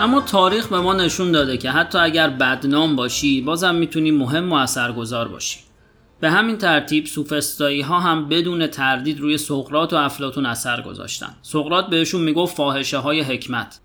اما 0.00 0.20
تاریخ 0.20 0.68
به 0.68 0.80
ما 0.80 0.94
نشون 0.94 1.32
داده 1.32 1.56
که 1.56 1.70
حتی 1.70 1.98
اگر 1.98 2.28
بدنام 2.30 2.96
باشی 2.96 3.40
بازم 3.40 3.74
می‌تونی 3.74 4.10
مهم 4.10 4.52
و 4.52 4.54
اثرگذار 4.54 5.28
باشی. 5.28 5.58
به 6.20 6.30
همین 6.30 6.58
ترتیب 6.58 7.06
سوفستایی 7.06 7.80
ها 7.80 8.00
هم 8.00 8.28
بدون 8.28 8.66
تردید 8.66 9.20
روی 9.20 9.38
سقرات 9.38 9.92
و 9.92 9.96
افلاتون 9.96 10.46
اثر 10.46 10.82
گذاشتن. 10.82 11.34
سقرات 11.42 11.86
بهشون 11.86 12.20
می‌گفت 12.20 12.56
فاحشه 12.56 12.98
های 12.98 13.20
حکمت. 13.20 13.80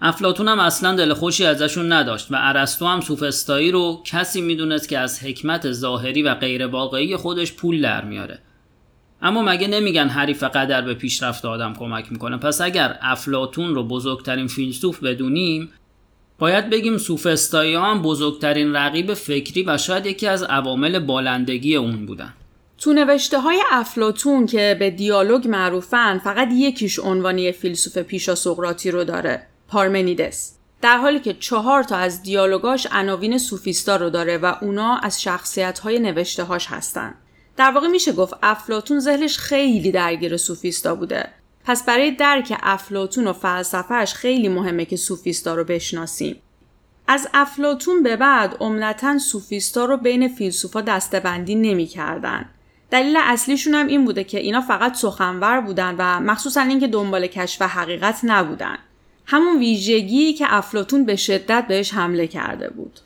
افلاتون 0.00 0.48
هم 0.48 0.60
اصلا 0.60 0.94
دل 0.94 1.14
خوشی 1.14 1.46
ازشون 1.46 1.92
نداشت 1.92 2.32
و 2.32 2.36
ارسطو 2.38 2.86
هم 2.86 3.00
سوفستایی 3.00 3.70
رو 3.70 4.02
کسی 4.04 4.40
می‌دونست 4.40 4.88
که 4.88 4.98
از 4.98 5.22
حکمت 5.22 5.72
ظاهری 5.72 6.22
و 6.22 6.34
غیر 6.34 6.66
واقعی 6.66 7.16
خودش 7.16 7.52
پول 7.52 7.82
در 7.82 8.04
میاره. 8.04 8.38
اما 9.22 9.42
مگه 9.42 9.68
نمیگن 9.68 10.08
حریف 10.08 10.42
قدر 10.42 10.82
به 10.82 10.94
پیشرفت 10.94 11.44
آدم 11.44 11.74
کمک 11.74 12.12
می‌کنه؟ 12.12 12.36
پس 12.36 12.60
اگر 12.60 12.98
افلاتون 13.02 13.74
رو 13.74 13.84
بزرگترین 13.84 14.46
فیلسوف 14.46 15.02
بدونیم 15.02 15.70
باید 16.38 16.70
بگیم 16.70 16.98
سوفستایی 16.98 17.74
هم 17.74 18.02
بزرگترین 18.02 18.76
رقیب 18.76 19.14
فکری 19.14 19.62
و 19.62 19.78
شاید 19.78 20.06
یکی 20.06 20.26
از 20.26 20.42
عوامل 20.42 20.98
بالندگی 20.98 21.76
اون 21.76 22.06
بودن. 22.06 22.34
تو 22.78 22.92
نوشته 22.92 23.40
های 23.40 23.62
افلاتون 23.70 24.46
که 24.46 24.76
به 24.78 24.90
دیالوگ 24.90 25.48
معروفن 25.48 26.18
فقط 26.18 26.48
یکیش 26.52 26.98
عنوانی 26.98 27.52
فیلسوف 27.52 27.98
پیشا 27.98 28.34
سقراطی 28.34 28.90
رو 28.90 29.04
داره 29.04 29.46
پارمنیدس. 29.68 30.56
در 30.82 30.98
حالی 30.98 31.20
که 31.20 31.34
چهار 31.34 31.82
تا 31.82 31.96
از 31.96 32.22
دیالوگاش 32.22 32.86
عناوین 32.92 33.38
سوفیستا 33.38 33.96
رو 33.96 34.10
داره 34.10 34.38
و 34.38 34.54
اونا 34.60 34.96
از 34.96 35.22
شخصیت 35.22 35.78
های 35.78 35.98
نوشته 35.98 36.44
هاش 36.44 36.66
هستن. 36.66 37.14
در 37.60 37.70
واقع 37.70 37.88
میشه 37.88 38.12
گفت 38.12 38.34
افلاتون 38.42 39.00
ذهنش 39.00 39.38
خیلی 39.38 39.92
درگیر 39.92 40.36
سوفیستا 40.36 40.94
بوده. 40.94 41.28
پس 41.64 41.84
برای 41.84 42.10
درک 42.10 42.58
افلاتون 42.62 43.26
و 43.26 43.32
فلسفهش 43.32 44.14
خیلی 44.14 44.48
مهمه 44.48 44.84
که 44.84 44.96
سوفیستا 44.96 45.54
رو 45.54 45.64
بشناسیم. 45.64 46.36
از 47.08 47.28
افلاتون 47.34 48.02
به 48.02 48.16
بعد 48.16 48.56
عمدتا 48.60 49.18
سوفیستا 49.18 49.84
رو 49.84 49.96
بین 49.96 50.28
فیلسوفا 50.28 50.80
دستبندی 50.80 51.54
نمی‌کردن. 51.54 52.48
دلیل 52.90 53.16
اصلیشون 53.20 53.74
هم 53.74 53.86
این 53.86 54.04
بوده 54.04 54.24
که 54.24 54.38
اینا 54.38 54.60
فقط 54.60 54.94
سخنور 54.94 55.60
بودن 55.60 55.94
و 55.98 56.20
مخصوصا 56.20 56.60
اینکه 56.60 56.86
دنبال 56.86 57.26
کشف 57.26 57.62
حقیقت 57.62 58.20
نبودن. 58.22 58.78
همون 59.26 59.58
ویژگی 59.58 60.32
که 60.32 60.54
افلاتون 60.54 61.04
به 61.04 61.16
شدت 61.16 61.64
بهش 61.68 61.94
حمله 61.94 62.26
کرده 62.26 62.70
بود. 62.70 63.00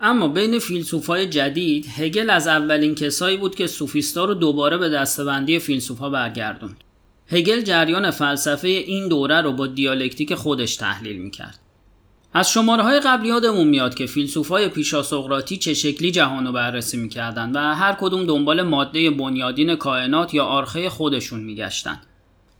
اما 0.00 0.28
بین 0.28 0.58
فیلسوفای 0.58 1.26
جدید 1.26 1.86
هگل 1.96 2.30
از 2.30 2.48
اولین 2.48 2.94
کسایی 2.94 3.36
بود 3.36 3.54
که 3.54 3.66
سوفیستا 3.66 4.24
رو 4.24 4.34
دوباره 4.34 4.78
به 4.78 4.88
دستبندی 4.88 5.58
فیلسوفا 5.58 6.10
برگردوند. 6.10 6.84
هگل 7.28 7.60
جریان 7.60 8.10
فلسفه 8.10 8.68
این 8.68 9.08
دوره 9.08 9.40
رو 9.40 9.52
با 9.52 9.66
دیالکتیک 9.66 10.34
خودش 10.34 10.76
تحلیل 10.76 11.16
می‌کرد. 11.16 11.58
از 12.32 12.50
شماره 12.50 12.82
های 12.82 13.00
قبل 13.00 13.26
یادمون 13.26 13.68
میاد 13.68 13.94
که 13.94 14.06
فیلسوفای 14.06 14.68
پیشا 14.68 15.02
سقراطی 15.02 15.56
چه 15.56 15.74
شکلی 15.74 16.10
جهان 16.10 16.46
رو 16.46 16.52
بررسی 16.52 16.96
می‌کردن 16.96 17.52
و 17.52 17.74
هر 17.74 17.92
کدوم 17.92 18.26
دنبال 18.26 18.62
ماده 18.62 19.10
بنیادین 19.10 19.76
کائنات 19.76 20.34
یا 20.34 20.44
آرخه 20.44 20.88
خودشون 20.90 21.40
میگشتن 21.40 22.00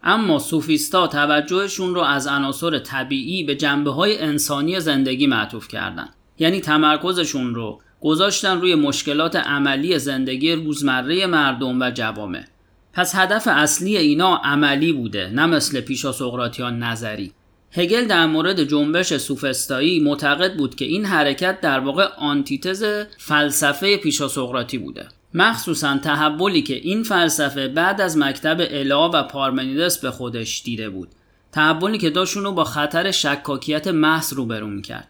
اما 0.02 0.38
سوفیستا 0.38 1.06
توجهشون 1.06 1.94
رو 1.94 2.00
از 2.00 2.26
عناصر 2.26 2.78
طبیعی 2.78 3.44
به 3.44 3.54
جنبه 3.54 3.90
های 3.90 4.18
انسانی 4.18 4.80
زندگی 4.80 5.26
معطوف 5.26 5.68
کردن 5.68 6.08
یعنی 6.38 6.60
تمرکزشون 6.60 7.54
رو 7.54 7.80
گذاشتن 8.00 8.60
روی 8.60 8.74
مشکلات 8.74 9.36
عملی 9.36 9.98
زندگی 9.98 10.52
روزمره 10.52 11.26
مردم 11.26 11.80
و 11.80 11.90
جوامع. 11.90 12.44
پس 12.92 13.14
هدف 13.14 13.48
اصلی 13.50 13.96
اینا 13.96 14.36
عملی 14.36 14.92
بوده 14.92 15.30
نه 15.30 15.46
مثل 15.46 15.80
پیشا 15.80 16.12
سقراطیان 16.12 16.82
نظری. 16.82 17.32
هگل 17.72 18.04
در 18.04 18.26
مورد 18.26 18.64
جنبش 18.64 19.16
سوفستایی 19.16 20.00
معتقد 20.00 20.56
بود 20.56 20.74
که 20.74 20.84
این 20.84 21.04
حرکت 21.04 21.60
در 21.60 21.80
واقع 21.80 22.04
آنتیتز 22.18 22.84
فلسفه 23.18 23.96
پیشا 23.96 24.28
سقراطی 24.28 24.78
بوده. 24.78 25.08
مخصوصا 25.34 25.98
تحولی 25.98 26.62
که 26.62 26.74
این 26.74 27.02
فلسفه 27.02 27.68
بعد 27.68 28.00
از 28.00 28.18
مکتب 28.18 28.56
الا 28.70 29.10
و 29.10 29.22
پارمنیدس 29.22 29.98
به 29.98 30.10
خودش 30.10 30.62
دیده 30.62 30.90
بود. 30.90 31.08
تحولی 31.52 31.98
که 31.98 32.10
داشت 32.10 32.36
رو 32.36 32.52
با 32.52 32.64
خطر 32.64 33.10
شکاکیت 33.10 33.88
محض 33.88 34.32
روبرو 34.32 34.66
می‌کرد. 34.66 35.08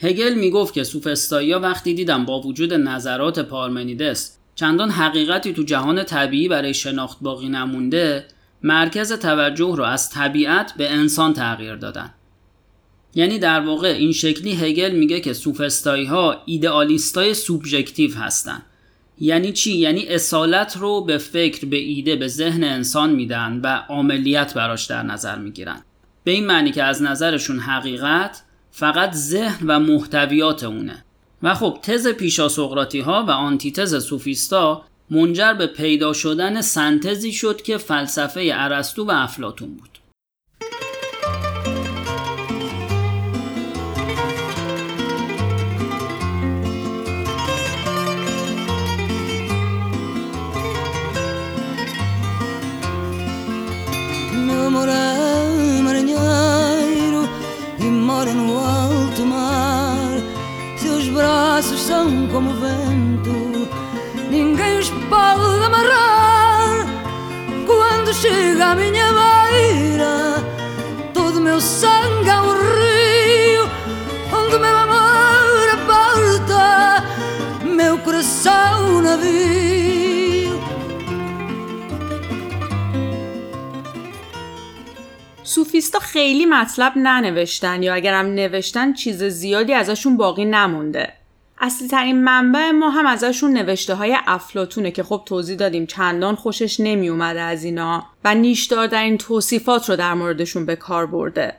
هگل 0.00 0.34
می‌گفت 0.34 0.74
که 0.74 0.84
سوفستایی 0.84 1.54
وقتی 1.54 1.94
دیدن 1.94 2.24
با 2.24 2.40
وجود 2.40 2.74
نظرات 2.74 3.38
پارمنیدس 3.38 4.38
چندان 4.54 4.90
حقیقتی 4.90 5.52
تو 5.52 5.62
جهان 5.62 6.04
طبیعی 6.04 6.48
برای 6.48 6.74
شناخت 6.74 7.18
باقی 7.20 7.48
نمونده 7.48 8.24
مرکز 8.62 9.12
توجه 9.12 9.76
رو 9.76 9.84
از 9.84 10.10
طبیعت 10.10 10.74
به 10.76 10.90
انسان 10.90 11.32
تغییر 11.32 11.76
دادن. 11.76 12.14
یعنی 13.14 13.38
در 13.38 13.60
واقع 13.60 13.88
این 13.88 14.12
شکلی 14.12 14.54
هگل 14.54 14.90
میگه 14.90 15.20
که 15.20 15.32
سوفستایی 15.32 16.04
ها 16.04 16.42
ایدئالیستای 16.46 17.34
سوبژکتیو 17.34 18.14
هستن. 18.14 18.62
یعنی 19.20 19.52
چی؟ 19.52 19.76
یعنی 19.76 20.06
اصالت 20.06 20.76
رو 20.76 21.04
به 21.04 21.18
فکر 21.18 21.66
به 21.66 21.76
ایده 21.76 22.16
به 22.16 22.28
ذهن 22.28 22.64
انسان 22.64 23.10
میدن 23.10 23.60
و 23.64 23.80
عملیت 23.88 24.54
براش 24.54 24.86
در 24.86 25.02
نظر 25.02 25.38
می‌گیرن. 25.38 25.82
به 26.24 26.30
این 26.30 26.46
معنی 26.46 26.72
که 26.72 26.82
از 26.82 27.02
نظرشون 27.02 27.58
حقیقت 27.58 28.42
فقط 28.78 29.14
ذهن 29.14 29.66
و 29.66 29.78
محتویات 29.78 30.64
اونه. 30.64 31.04
و 31.42 31.54
خب 31.54 31.78
تز 31.82 32.06
پیشا 32.08 32.48
سقراطی 32.48 33.00
ها 33.00 33.24
و 33.28 33.30
آنتیتز 33.30 34.04
سوفیستا 34.04 34.84
منجر 35.10 35.54
به 35.54 35.66
پیدا 35.66 36.12
شدن 36.12 36.60
سنتزی 36.60 37.32
شد 37.32 37.62
که 37.62 37.78
فلسفه 37.78 38.50
ارسطو 38.54 39.04
و 39.04 39.10
افلاتون 39.10 39.74
بود. 39.74 39.97
como 62.32 62.50
vento, 62.54 63.68
ninguém 64.30 64.78
os 64.78 64.90
pode 65.10 65.64
amarrar. 65.68 66.86
Quando 67.66 68.12
chega 68.14 68.66
a 68.72 68.74
minha 68.74 69.08
beira, 69.20 70.14
todo 71.12 71.36
o 71.38 71.40
meu 71.40 71.60
sangue 71.60 72.28
é 72.28 72.40
um 72.40 72.52
rio, 72.76 73.64
onde 74.38 74.58
meu 74.58 74.76
amor 74.76 75.66
aporta, 75.78 77.04
meu 77.64 77.98
coração 77.98 78.96
um 78.96 79.00
navio. 79.02 79.58
سوفیستا 85.44 85.98
خیلی 85.98 86.46
مطلب 86.46 86.92
ننوشتن 86.96 87.82
یا 87.82 87.94
اگرم 87.94 88.26
نوشتن 88.26 88.92
چیز 88.92 89.24
زیادی 89.24 89.74
ازشون 89.74 90.16
باقی 90.16 90.44
نمونده 90.44 91.12
اصلی 91.60 91.88
ترین 91.88 92.24
منبع 92.24 92.70
ما 92.70 92.90
هم 92.90 93.06
ازشون 93.06 93.52
نوشته 93.52 93.94
های 93.94 94.16
افلاتونه 94.26 94.90
که 94.90 95.02
خب 95.02 95.22
توضیح 95.26 95.56
دادیم 95.56 95.86
چندان 95.86 96.34
خوشش 96.34 96.80
نمی 96.80 97.08
اومده 97.08 97.40
از 97.40 97.64
اینا 97.64 98.06
و 98.24 98.34
نیشدار 98.34 98.86
در 98.86 99.02
این 99.02 99.18
توصیفات 99.18 99.90
رو 99.90 99.96
در 99.96 100.14
موردشون 100.14 100.66
به 100.66 100.76
کار 100.76 101.06
برده. 101.06 101.54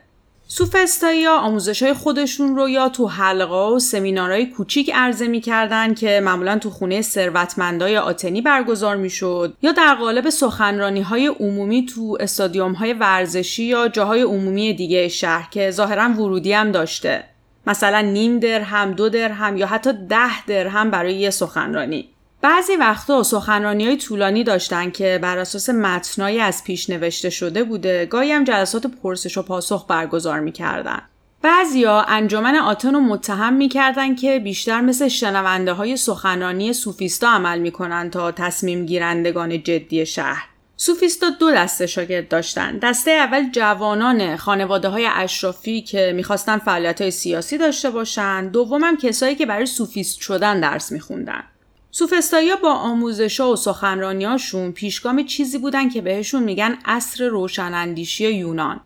سوفستایی 0.52 1.24
ها 1.24 1.38
آموزش 1.38 1.82
های 1.82 1.92
خودشون 1.92 2.56
رو 2.56 2.68
یا 2.68 2.88
تو 2.88 3.06
حلقه 3.06 3.74
و 3.74 3.78
سمینارهای 3.78 4.46
کوچیک 4.46 4.90
عرضه 4.94 5.26
می‌کردن 5.26 5.94
که 5.94 6.20
معمولا 6.24 6.58
تو 6.58 6.70
خونه 6.70 7.02
ثروتمندای 7.02 7.96
آتنی 7.96 8.42
برگزار 8.42 8.96
می‌شد 8.96 9.56
یا 9.62 9.72
در 9.72 9.94
قالب 9.94 10.30
سخنرانی 10.30 11.00
های 11.00 11.26
عمومی 11.26 11.86
تو 11.86 12.16
استادیوم 12.20 12.72
های 12.72 12.92
ورزشی 12.92 13.64
یا 13.64 13.88
جاهای 13.88 14.22
عمومی 14.22 14.74
دیگه 14.74 15.08
شهر 15.08 15.48
که 15.50 15.70
ظاهرا 15.70 16.08
ورودی 16.08 16.52
هم 16.52 16.72
داشته 16.72 17.24
مثلا 17.70 18.00
نیم 18.00 18.38
درهم 18.38 18.92
دو 18.92 19.08
درهم 19.08 19.56
یا 19.56 19.66
حتی 19.66 19.92
ده 19.92 20.44
درهم 20.46 20.90
برای 20.90 21.14
یه 21.14 21.30
سخنرانی. 21.30 22.08
بعضی 22.42 22.76
وقتا 22.76 23.22
سخنرانی 23.22 23.86
های 23.86 23.96
طولانی 23.96 24.44
داشتن 24.44 24.90
که 24.90 25.18
بر 25.22 25.38
اساس 25.38 25.70
متنایی 25.70 26.40
از 26.40 26.64
پیش 26.64 26.90
نوشته 26.90 27.30
شده 27.30 27.64
بوده 27.64 28.06
گاهی 28.06 28.32
هم 28.32 28.44
جلسات 28.44 28.86
پرسش 28.86 29.38
و 29.38 29.42
پاسخ 29.42 29.86
برگزار 29.88 30.40
می‌کردن. 30.40 31.02
بعضیا 31.42 32.00
انجمن 32.00 32.56
آتن 32.56 32.94
رو 32.94 33.00
متهم 33.00 33.52
می‌کردن 33.52 34.14
که 34.14 34.38
بیشتر 34.38 34.80
مثل 34.80 35.08
شنونده 35.08 35.72
های 35.72 35.96
سخنرانی 35.96 36.72
سوفیستا 36.72 37.28
عمل 37.28 37.58
می‌کنن 37.58 38.10
تا 38.10 38.32
تصمیم 38.32 38.86
گیرندگان 38.86 39.62
جدی 39.62 40.06
شهر. 40.06 40.49
سوفیستا 40.82 41.30
دو 41.30 41.50
دسته 41.50 41.86
شاگرد 41.86 42.28
داشتن. 42.28 42.78
دسته 42.78 43.10
اول 43.10 43.50
جوانان 43.50 44.36
خانواده 44.36 44.88
های 44.88 45.08
اشرافی 45.12 45.80
که 45.82 46.12
می‌خواستن 46.16 46.58
فعالیت 46.58 47.00
های 47.00 47.10
سیاسی 47.10 47.58
داشته 47.58 47.90
باشن. 47.90 48.48
دومم 48.48 48.96
کسایی 48.96 49.34
که 49.34 49.46
برای 49.46 49.66
سوفیست 49.66 50.20
شدن 50.20 50.60
درس 50.60 50.92
میخوندن. 50.92 51.42
سوفستایی 51.90 52.50
با 52.62 52.72
آموزش 52.72 53.40
و 53.40 53.56
سخنرانیاشون 53.56 54.72
پیشگام 54.72 55.24
چیزی 55.24 55.58
بودن 55.58 55.88
که 55.88 56.00
بهشون 56.00 56.42
میگن 56.42 56.78
اصر 56.84 57.28
روشناندیشی 57.28 58.32
یونان. 58.32 58.80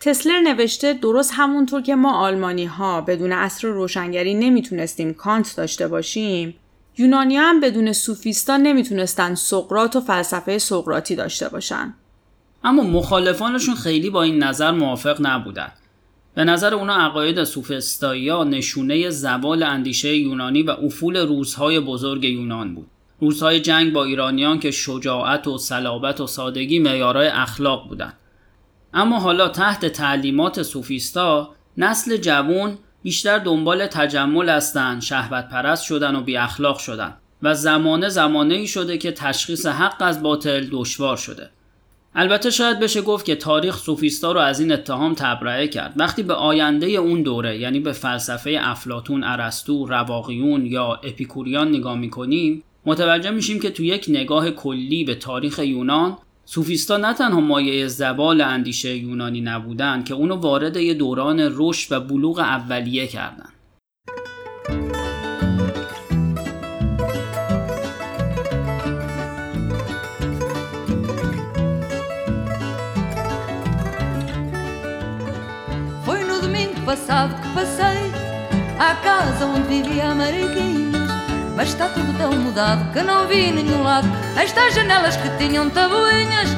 تسلر 0.00 0.40
نوشته 0.40 0.92
درست 0.92 1.32
همونطور 1.34 1.82
که 1.82 1.94
ما 1.94 2.18
آلمانی 2.18 2.64
ها 2.64 3.00
بدون 3.00 3.32
اصر 3.32 3.68
روشنگری 3.68 4.34
نمی‌تونستیم 4.34 5.14
کانت 5.14 5.56
داشته 5.56 5.88
باشیم 5.88 6.54
یونانی 7.00 7.36
هم 7.36 7.60
بدون 7.60 7.92
سوفیستا 7.92 8.56
نمی‌تونستن 8.56 9.34
سقرات 9.34 9.96
و 9.96 10.00
فلسفه 10.00 10.58
سقراطی 10.58 11.16
داشته 11.16 11.48
باشن. 11.48 11.94
اما 12.64 12.82
مخالفانشون 12.82 13.74
خیلی 13.74 14.10
با 14.10 14.22
این 14.22 14.42
نظر 14.42 14.70
موافق 14.70 15.16
نبودن. 15.20 15.72
به 16.34 16.44
نظر 16.44 16.74
اونا 16.74 16.94
عقاید 16.94 17.44
سوفستایی 17.44 18.44
نشونه 18.44 19.10
زوال 19.10 19.62
اندیشه 19.62 20.16
یونانی 20.16 20.62
و 20.62 20.70
افول 20.70 21.16
روزهای 21.16 21.80
بزرگ 21.80 22.24
یونان 22.24 22.74
بود. 22.74 22.86
روزهای 23.20 23.60
جنگ 23.60 23.92
با 23.92 24.04
ایرانیان 24.04 24.58
که 24.58 24.70
شجاعت 24.70 25.46
و 25.46 25.58
صلابت 25.58 26.20
و 26.20 26.26
سادگی 26.26 26.78
معیارهای 26.78 27.28
اخلاق 27.28 27.88
بودند. 27.88 28.16
اما 28.94 29.20
حالا 29.20 29.48
تحت 29.48 29.86
تعلیمات 29.86 30.62
سوفیستا 30.62 31.50
نسل 31.76 32.16
جوان 32.16 32.78
بیشتر 33.02 33.38
دنبال 33.38 33.86
تجمل 33.86 34.48
هستند 34.48 35.02
شهوت 35.02 35.48
پرست 35.48 35.84
شدن 35.84 36.16
و 36.16 36.20
بی 36.20 36.36
اخلاق 36.36 36.78
شدن 36.78 37.16
و 37.42 37.54
زمانه 37.54 38.08
زمانه 38.08 38.54
ای 38.54 38.66
شده 38.66 38.98
که 38.98 39.12
تشخیص 39.12 39.66
حق 39.66 40.02
از 40.02 40.22
باطل 40.22 40.66
دشوار 40.70 41.16
شده. 41.16 41.50
البته 42.14 42.50
شاید 42.50 42.80
بشه 42.80 43.02
گفت 43.02 43.24
که 43.24 43.36
تاریخ 43.36 43.76
سوفیستا 43.76 44.32
رو 44.32 44.40
از 44.40 44.60
این 44.60 44.72
اتهام 44.72 45.14
تبرئه 45.14 45.68
کرد. 45.68 45.92
وقتی 45.96 46.22
به 46.22 46.34
آینده 46.34 46.86
اون 46.86 47.22
دوره 47.22 47.58
یعنی 47.58 47.80
به 47.80 47.92
فلسفه 47.92 48.58
افلاتون 48.60 49.24
ارسطو 49.24 49.86
رواقیون 49.86 50.66
یا 50.66 50.92
اپیکوریان 50.94 51.68
نگاه 51.68 51.98
می‌کنیم 51.98 52.62
متوجه 52.86 53.30
میشیم 53.30 53.60
که 53.60 53.70
تو 53.70 53.84
یک 53.84 54.06
نگاه 54.08 54.50
کلی 54.50 55.04
به 55.04 55.14
تاریخ 55.14 55.58
یونان 55.58 56.18
سوفیستا 56.52 56.96
نه 56.96 57.14
تنها 57.14 57.40
مایه 57.40 57.86
زبال 57.86 58.40
اندیشه 58.40 58.96
یونانی 58.96 59.40
نبودن 59.40 60.04
که 60.04 60.14
اونو 60.14 60.34
وارد 60.36 60.76
یه 60.76 60.94
دوران 60.94 61.52
رشد 61.54 61.92
و 61.92 62.00
بلوغ 62.00 62.38
اولیه 62.38 63.06
کردن 63.06 63.48
Foi 76.06 76.20
no 76.30 76.36
domingo 76.46 76.80
passado 76.90 77.32
que 77.42 77.48
passei 77.56 78.02
à 78.88 78.92
casa 79.06 79.42
onde 79.54 79.68
vivia 79.72 80.06
a 80.10 80.14
Mariquinhas. 80.20 80.79
Mas 81.56 81.68
está 81.68 81.88
tudo 81.88 82.16
tão 82.16 82.32
mudado 82.32 82.92
que 82.92 83.02
não 83.02 83.26
vi 83.26 83.50
nenhum 83.50 83.82
lado 83.82 84.08
estas 84.36 84.74
janelas 84.74 85.16
que 85.16 85.28
tinham 85.38 85.68
tabuinhas. 85.70 86.50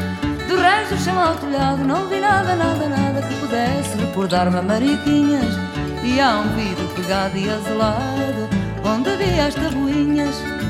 Do 0.48 0.57
resto, 0.57 0.94
do 0.94 1.00
chão 1.00 1.18
ao 1.18 1.35
telhado, 1.37 1.83
não 1.85 2.07
vi 2.09 2.20
nada, 2.20 2.55
nada, 2.55 2.88
nada 2.88 3.22
que 3.22 3.35
pudesse 3.37 3.96
recordar-me 3.96 4.59
a 4.59 4.62
Mariquinhas. 4.62 5.55
E 6.05 6.20
há 6.20 6.38
um 6.38 6.48
vidro 6.57 6.87
pegado 6.94 7.37
e 7.37 7.48
azulado 7.48 8.48
onde 8.85 9.11
havia 9.11 9.46
as 9.46 9.55
tabuinhas. 9.55 10.62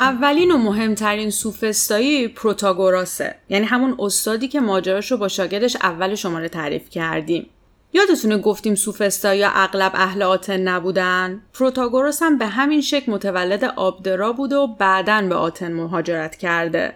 اولین 0.00 0.50
و 0.50 0.58
مهمترین 0.58 1.30
سوفستایی 1.30 2.28
پروتاگوراسه. 2.28 3.34
یعنی 3.48 3.64
همون 3.64 3.96
استادی 3.98 4.48
که 4.48 4.60
ماجراش 4.60 5.12
رو 5.12 5.16
با 5.16 5.28
شاگردش 5.28 5.76
اول 5.76 6.14
شماره 6.14 6.48
تعریف 6.48 6.90
کردیم. 6.90 7.50
یادتونه 7.92 8.38
گفتیم 8.38 8.74
سوفسطایی 8.74 9.44
اغلب 9.44 9.92
اهل 9.94 10.22
آتن 10.22 10.60
نبودن. 10.60 11.42
پروتاگوراس 11.52 12.22
هم 12.22 12.38
به 12.38 12.46
همین 12.46 12.80
شکل 12.80 13.12
متولد 13.12 13.64
آبدرا 13.64 14.32
بود 14.32 14.52
و 14.52 14.66
بعدا 14.66 15.22
به 15.28 15.34
آتن 15.34 15.72
مهاجرت 15.72 16.36
کرده. 16.36 16.94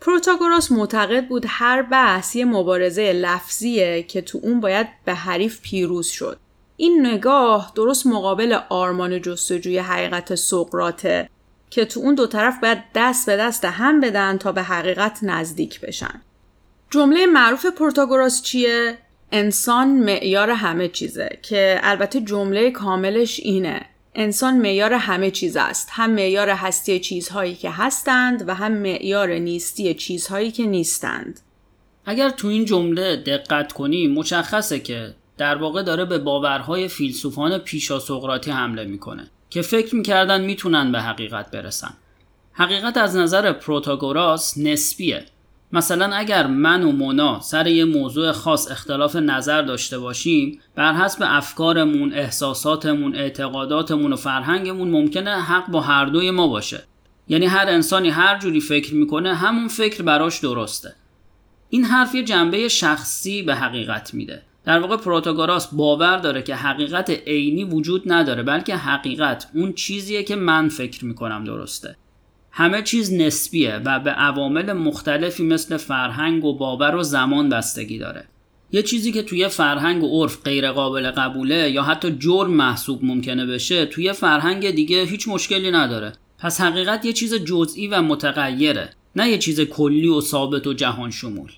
پروتاگوراس 0.00 0.72
معتقد 0.72 1.28
بود 1.28 1.44
هر 1.48 1.82
بحث 1.82 2.36
یه 2.36 2.44
مبارزه 2.44 3.12
لفظیه 3.12 4.02
که 4.02 4.20
تو 4.20 4.40
اون 4.42 4.60
باید 4.60 4.86
به 5.04 5.14
حریف 5.14 5.60
پیروز 5.60 6.06
شد. 6.06 6.38
این 6.76 7.06
نگاه 7.06 7.72
درست 7.74 8.06
مقابل 8.06 8.58
آرمان 8.68 9.22
جستجوی 9.22 9.78
حقیقت 9.78 10.34
سقراته 10.34 11.28
که 11.70 11.84
تو 11.84 12.00
اون 12.00 12.14
دو 12.14 12.26
طرف 12.26 12.60
باید 12.62 12.78
دست 12.94 13.26
به 13.26 13.36
دست 13.36 13.64
هم 13.64 14.00
بدن 14.00 14.38
تا 14.38 14.52
به 14.52 14.62
حقیقت 14.62 15.18
نزدیک 15.22 15.80
بشن. 15.80 16.22
جمله 16.90 17.26
معروف 17.26 17.66
پروتاگوراس 17.66 18.42
چیه؟ 18.42 18.98
انسان 19.32 19.88
معیار 19.88 20.50
همه 20.50 20.88
چیزه 20.88 21.38
که 21.42 21.80
البته 21.82 22.20
جمله 22.20 22.70
کاملش 22.70 23.40
اینه. 23.40 23.80
انسان 24.14 24.58
معیار 24.58 24.92
همه 24.92 25.30
چیز 25.30 25.56
است. 25.56 25.88
هم 25.92 26.10
معیار 26.10 26.48
هستی 26.48 27.00
چیزهایی 27.00 27.54
که 27.54 27.70
هستند 27.70 28.48
و 28.48 28.54
هم 28.54 28.72
معیار 28.72 29.32
نیستی 29.32 29.94
چیزهایی 29.94 30.50
که 30.50 30.66
نیستند. 30.66 31.40
اگر 32.06 32.30
تو 32.30 32.48
این 32.48 32.64
جمله 32.64 33.16
دقت 33.16 33.72
کنیم 33.72 34.12
مشخصه 34.12 34.78
که 34.80 35.14
در 35.38 35.56
واقع 35.56 35.82
داره 35.82 36.04
به 36.04 36.18
باورهای 36.18 36.88
فیلسوفان 36.88 37.58
پیشا 37.58 37.98
سقراطی 37.98 38.50
حمله 38.50 38.84
می‌کنه. 38.84 39.30
که 39.50 39.62
فکر 39.62 39.94
می‌کردن 39.94 40.40
می‌تونن 40.40 40.92
به 40.92 41.00
حقیقت 41.00 41.50
برسن. 41.50 41.94
حقیقت 42.52 42.96
از 42.96 43.16
نظر 43.16 43.52
پروتاگوراس 43.52 44.58
نسبیه. 44.58 45.24
مثلا 45.72 46.16
اگر 46.16 46.46
من 46.46 46.82
و 46.82 46.92
مونا 46.92 47.40
سر 47.40 47.66
یه 47.66 47.84
موضوع 47.84 48.32
خاص 48.32 48.70
اختلاف 48.70 49.16
نظر 49.16 49.62
داشته 49.62 49.98
باشیم 49.98 50.60
بر 50.74 50.92
حسب 50.92 51.22
افکارمون، 51.26 52.12
احساساتمون، 52.12 53.16
اعتقاداتمون 53.16 54.12
و 54.12 54.16
فرهنگمون 54.16 54.90
ممکنه 54.90 55.30
حق 55.30 55.70
با 55.70 55.80
هر 55.80 56.04
دوی 56.04 56.30
ما 56.30 56.48
باشه. 56.48 56.82
یعنی 57.28 57.46
هر 57.46 57.66
انسانی 57.68 58.10
هر 58.10 58.38
جوری 58.38 58.60
فکر 58.60 58.94
می‌کنه 58.94 59.34
همون 59.34 59.68
فکر 59.68 60.02
براش 60.02 60.38
درسته. 60.38 60.94
این 61.70 61.84
حرف 61.84 62.14
یه 62.14 62.24
جنبه 62.24 62.68
شخصی 62.68 63.42
به 63.42 63.54
حقیقت 63.54 64.14
میده. 64.14 64.42
در 64.68 64.78
واقع 64.78 64.96
پروتاگوراس 64.96 65.74
باور 65.74 66.16
داره 66.16 66.42
که 66.42 66.54
حقیقت 66.54 67.10
عینی 67.10 67.64
وجود 67.64 68.12
نداره 68.12 68.42
بلکه 68.42 68.76
حقیقت 68.76 69.46
اون 69.54 69.72
چیزیه 69.72 70.22
که 70.22 70.36
من 70.36 70.68
فکر 70.68 71.04
می‌کنم 71.04 71.44
درسته. 71.44 71.96
همه 72.50 72.82
چیز 72.82 73.12
نسبیه 73.12 73.80
و 73.84 74.00
به 74.00 74.10
عوامل 74.10 74.72
مختلفی 74.72 75.42
مثل 75.42 75.76
فرهنگ 75.76 76.44
و 76.44 76.58
باور 76.58 76.94
و 76.94 77.02
زمان 77.02 77.48
بستگی 77.48 77.98
داره. 77.98 78.24
یه 78.72 78.82
چیزی 78.82 79.12
که 79.12 79.22
توی 79.22 79.48
فرهنگ 79.48 80.02
و 80.02 80.22
عرف 80.22 80.42
غیر 80.44 80.72
قابل 80.72 81.10
قبوله 81.10 81.70
یا 81.70 81.82
حتی 81.82 82.16
جرم 82.18 82.50
محسوب 82.50 83.04
ممکنه 83.04 83.46
بشه 83.46 83.86
توی 83.86 84.12
فرهنگ 84.12 84.70
دیگه 84.70 85.04
هیچ 85.04 85.28
مشکلی 85.28 85.70
نداره. 85.70 86.12
پس 86.38 86.60
حقیقت 86.60 87.04
یه 87.04 87.12
چیز 87.12 87.34
جزئی 87.34 87.86
و 87.86 88.02
متغیره 88.02 88.90
نه 89.16 89.28
یه 89.28 89.38
چیز 89.38 89.60
کلی 89.60 90.08
و 90.08 90.20
ثابت 90.20 90.66
و 90.66 90.72
جهان 90.72 91.10
شمول 91.10 91.50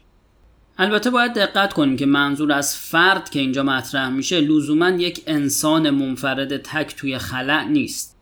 البته 0.82 1.10
باید 1.10 1.34
دقت 1.34 1.72
کنیم 1.72 1.96
که 1.96 2.06
منظور 2.06 2.52
از 2.52 2.76
فرد 2.76 3.30
که 3.30 3.40
اینجا 3.40 3.62
مطرح 3.62 4.08
میشه 4.08 4.40
لزوما 4.40 4.88
یک 4.88 5.22
انسان 5.26 5.90
منفرد 5.90 6.56
تک 6.56 6.96
توی 6.96 7.18
خلع 7.18 7.64
نیست. 7.64 8.16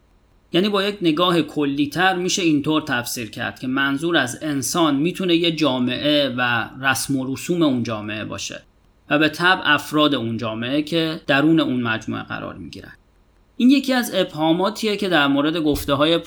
یعنی 0.52 0.68
با 0.68 0.82
یک 0.82 0.98
نگاه 1.02 1.42
کلیتر 1.42 2.16
میشه 2.16 2.42
اینطور 2.42 2.82
تفسیر 2.82 3.30
کرد 3.30 3.58
که 3.58 3.66
منظور 3.66 4.16
از 4.16 4.38
انسان 4.42 4.96
می‌تونه 4.96 5.36
یه 5.36 5.52
جامعه 5.52 6.34
و 6.38 6.68
رسم 6.80 7.16
و 7.16 7.34
رسوم 7.34 7.62
اون 7.62 7.82
جامعه 7.82 8.24
باشه 8.24 8.62
و 9.10 9.18
به 9.18 9.28
طب 9.28 9.60
افراد 9.64 10.14
اون 10.14 10.36
جامعه 10.36 10.82
که 10.82 11.20
درون 11.26 11.60
اون 11.60 11.82
مجموعه 11.82 12.22
قرار 12.22 12.54
می‌گیرن. 12.54 12.92
این 13.56 13.70
یکی 13.70 13.92
از 13.92 14.10
ابهاماتیه 14.14 14.96
که 14.96 15.08
در 15.08 15.26
مورد 15.26 15.56
گفته 15.56 15.94
های 15.94 16.18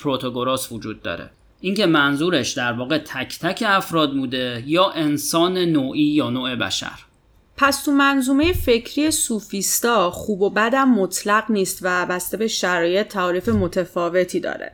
وجود 0.72 1.02
داره. 1.02 1.30
اینکه 1.64 1.86
منظورش 1.86 2.52
در 2.52 2.72
واقع 2.72 2.98
تک 2.98 3.38
تک 3.38 3.64
افراد 3.66 4.12
بوده 4.12 4.64
یا 4.66 4.90
انسان 4.90 5.58
نوعی 5.58 6.02
یا 6.02 6.30
نوع 6.30 6.56
بشر 6.56 6.98
پس 7.56 7.84
تو 7.84 7.92
منظومه 7.92 8.52
فکری 8.52 9.10
سوفیستا 9.10 10.10
خوب 10.10 10.42
و 10.42 10.50
بدم 10.50 10.88
مطلق 10.88 11.44
نیست 11.50 11.78
و 11.82 12.06
بسته 12.06 12.36
به 12.36 12.48
شرایط 12.48 13.06
تعریف 13.06 13.48
متفاوتی 13.48 14.40
داره. 14.40 14.72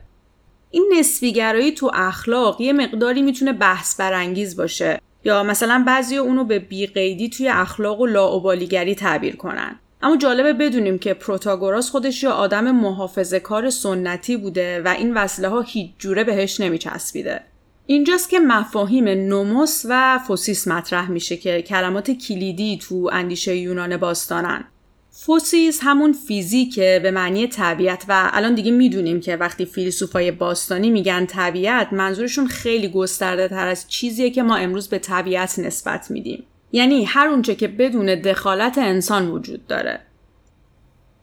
این 0.71 0.93
نسبی‌گرایی 0.99 1.71
تو 1.71 1.91
اخلاق 1.93 2.61
یه 2.61 2.73
مقداری 2.73 3.21
می‌تونه 3.21 3.53
بحث 3.53 3.99
برانگیز 3.99 4.55
باشه 4.55 5.01
یا 5.23 5.43
مثلا 5.43 5.83
بعضی 5.87 6.17
اونو 6.17 6.43
به 6.43 6.59
بی‌قیدی 6.59 7.29
توی 7.29 7.47
اخلاق 7.49 7.99
و 7.99 8.05
لاابالیگری 8.05 8.95
تعبیر 8.95 9.35
کنن. 9.35 9.79
اما 10.01 10.17
جالبه 10.17 10.53
بدونیم 10.53 10.99
که 10.99 11.13
پروتاگوراس 11.13 11.89
خودش 11.89 12.23
یه 12.23 12.29
آدم 12.29 12.71
محافظه 12.71 13.39
کار 13.39 13.69
سنتی 13.69 14.37
بوده 14.37 14.81
و 14.81 14.87
این 14.87 15.13
وصله 15.13 15.47
ها 15.47 15.61
هیچ 15.61 15.91
جوره 15.99 16.23
بهش 16.23 16.59
نمی‌چسبیده. 16.59 17.41
اینجاست 17.85 18.29
که 18.29 18.39
مفاهیم 18.39 19.07
نوموس 19.07 19.85
و 19.89 20.19
فوسیس 20.27 20.67
مطرح 20.67 21.11
میشه 21.11 21.37
که 21.37 21.61
کلمات 21.61 22.11
کلیدی 22.11 22.77
تو 22.81 23.09
اندیشه 23.13 23.55
یونان 23.55 23.97
باستانن. 23.97 24.63
فوسیس 25.11 25.79
همون 25.83 26.13
فیزیکه 26.13 26.99
به 27.03 27.11
معنی 27.11 27.47
طبیعت 27.47 28.05
و 28.07 28.29
الان 28.33 28.55
دیگه 28.55 28.71
می‌دونیم 28.71 29.19
که 29.19 29.35
وقتی 29.35 29.65
فیلسوفای 29.65 30.31
باستانی 30.31 30.89
میگن 30.89 31.25
طبیعت 31.25 31.93
منظورشون 31.93 32.47
خیلی 32.47 32.89
گسترده 32.89 33.47
تر 33.47 33.67
از 33.67 33.87
چیزیه 33.87 34.29
که 34.29 34.43
ما 34.43 34.55
امروز 34.55 34.87
به 34.87 34.99
طبیعت 34.99 35.59
نسبت 35.59 36.11
میدیم. 36.11 36.43
یعنی 36.71 37.05
هر 37.05 37.27
اونچه 37.27 37.55
که 37.55 37.67
بدون 37.67 38.21
دخالت 38.21 38.77
انسان 38.77 39.27
وجود 39.27 39.67
داره. 39.67 39.99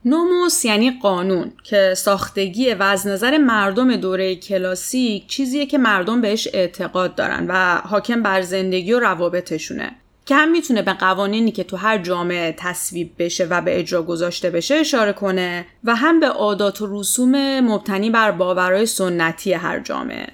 نوموس 0.04 0.64
یعنی 0.64 0.98
قانون 1.02 1.52
که 1.64 1.94
ساختگی 1.96 2.74
و 2.74 2.82
از 2.82 3.06
نظر 3.06 3.38
مردم 3.38 3.96
دوره 3.96 4.36
کلاسیک 4.36 5.26
چیزیه 5.26 5.66
که 5.66 5.78
مردم 5.78 6.20
بهش 6.20 6.48
اعتقاد 6.52 7.14
دارن 7.14 7.46
و 7.48 7.76
حاکم 7.76 8.22
بر 8.22 8.42
زندگی 8.42 8.92
و 8.92 9.00
روابطشونه 9.00 9.96
که 10.26 10.34
هم 10.34 10.50
می‌تونه 10.50 10.82
به 10.82 10.92
قوانینی 10.92 11.52
که 11.52 11.64
تو 11.64 11.76
هر 11.76 11.98
جامعه 11.98 12.54
تصویب 12.58 13.12
بشه 13.18 13.44
و 13.44 13.60
به 13.60 13.78
اجرا 13.78 14.02
گذاشته 14.02 14.50
بشه 14.50 14.74
اشاره 14.74 15.12
کنه 15.12 15.66
و 15.84 15.94
هم 15.94 16.20
به 16.20 16.26
عادات 16.26 16.82
و 16.82 17.00
رسوم 17.00 17.60
مبتنی 17.60 18.10
بر 18.10 18.30
باورهای 18.30 18.86
سنتی 18.86 19.52
هر 19.52 19.80
جامعه 19.80 20.26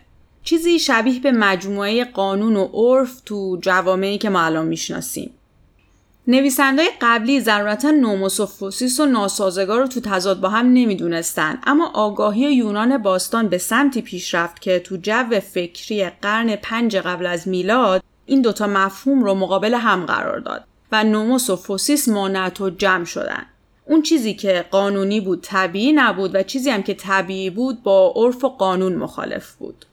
چیزی 0.45 0.79
شبیه 0.79 1.21
به 1.21 1.33
مجموعه 1.33 2.05
قانون 2.05 2.57
و 2.57 2.69
عرف 2.75 3.21
تو 3.21 3.59
جوامعی 3.61 4.19
که 4.19 4.31
ما 4.31 4.41
الان 4.41 4.67
می‌شناسیم. 4.67 5.31
نویسنده 6.27 6.83
قبلی 7.01 7.41
ضرورتا 7.41 7.91
نوموس 7.91 8.41
و 8.41 8.47
فوسیس 8.47 9.01
و 9.01 9.07
ناسازگار 9.07 9.81
رو 9.81 9.87
تو 9.87 10.01
تضاد 10.01 10.41
با 10.41 10.49
هم 10.49 10.67
نمی‌دونستن 10.67 11.59
اما 11.67 11.91
آگاهی 11.95 12.55
یونان 12.55 12.99
باستان 12.99 13.49
به 13.49 13.59
سمتی 13.59 14.03
پیش 14.03 14.35
رفت 14.35 14.61
که 14.61 14.79
تو 14.79 14.97
جو 14.97 15.41
فکری 15.41 16.11
قرن 16.23 16.57
پنج 16.57 16.97
قبل 16.97 17.27
از 17.27 17.49
میلاد 17.49 18.03
این 18.27 18.43
دوتا 18.43 18.67
مفهوم 18.67 19.25
رو 19.25 19.35
مقابل 19.35 19.75
هم 19.75 20.07
قرار 20.07 20.39
داد 20.39 20.65
و 20.93 21.05
نوموس 21.05 21.51
و 21.51 21.57
فوسیس 21.57 22.09
مانعت 22.09 22.79
جمع 22.79 23.05
شدن. 23.05 23.47
اون 23.87 24.03
چیزی 24.03 24.35
که 24.35 24.65
قانونی 24.71 25.21
بود 25.21 25.41
طبیعی 25.43 25.93
نبود 25.93 26.35
و 26.35 26.43
چیزی 26.43 26.71
هم 26.71 26.83
که 26.83 26.95
طبیعی 26.95 27.51
بود 27.51 27.83
با 27.83 28.13
عرف 28.17 28.45
و 28.45 28.49
قانون 28.49 28.95
مخالف 28.95 29.53
بود. 29.53 29.87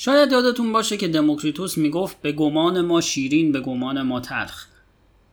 شاید 0.00 0.32
یادتون 0.32 0.72
باشه 0.72 0.96
که 0.96 1.08
دموکریتوس 1.08 1.78
می‌گفت 1.78 2.22
به 2.22 2.32
گمان 2.32 2.80
ما 2.80 3.00
شیرین 3.00 3.52
به 3.52 3.60
گمان 3.60 4.02
ما 4.02 4.20
تلخ 4.20 4.66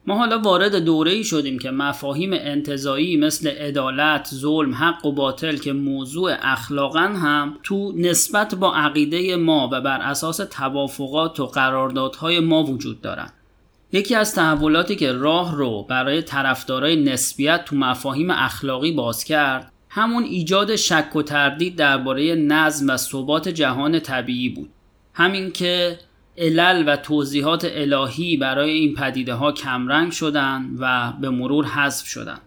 ما 0.07 0.17
حالا 0.17 0.39
وارد 0.39 0.75
دوره 0.75 1.11
ای 1.11 1.23
شدیم 1.23 1.59
که 1.59 1.71
مفاهیم 1.71 2.33
انتظایی 2.33 3.17
مثل 3.17 3.47
عدالت، 3.47 4.29
ظلم، 4.33 4.73
حق 4.73 5.05
و 5.05 5.11
باطل 5.11 5.57
که 5.57 5.73
موضوع 5.73 6.35
اخلاقا 6.41 6.99
هم 6.99 7.57
تو 7.63 7.93
نسبت 7.95 8.55
با 8.55 8.75
عقیده 8.75 9.35
ما 9.35 9.69
و 9.71 9.81
بر 9.81 10.01
اساس 10.01 10.37
توافقات 10.37 11.39
و 11.39 11.45
قراردادهای 11.45 12.39
ما 12.39 12.63
وجود 12.63 13.01
دارن. 13.01 13.29
یکی 13.91 14.15
از 14.15 14.35
تحولاتی 14.35 14.95
که 14.95 15.11
راه 15.11 15.55
رو 15.55 15.85
برای 15.89 16.21
طرفدارای 16.21 17.03
نسبیت 17.03 17.65
تو 17.65 17.75
مفاهیم 17.75 18.31
اخلاقی 18.31 18.91
باز 18.91 19.23
کرد 19.23 19.71
همون 19.95 20.23
ایجاد 20.23 20.75
شک 20.75 21.15
و 21.15 21.21
تردید 21.21 21.75
درباره 21.75 22.35
نظم 22.35 22.89
و 22.89 22.97
ثبات 22.97 23.49
جهان 23.49 23.99
طبیعی 23.99 24.49
بود. 24.49 24.69
همین 25.13 25.51
که 25.51 25.99
علل 26.37 26.83
و 26.87 26.95
توضیحات 26.95 27.67
الهی 27.71 28.37
برای 28.37 28.69
این 28.69 28.93
پدیده 28.93 29.33
ها 29.33 29.51
کمرنگ 29.51 30.11
شدن 30.11 30.69
و 30.79 31.13
به 31.21 31.29
مرور 31.29 31.65
حذف 31.65 32.07
شدن 32.07 32.37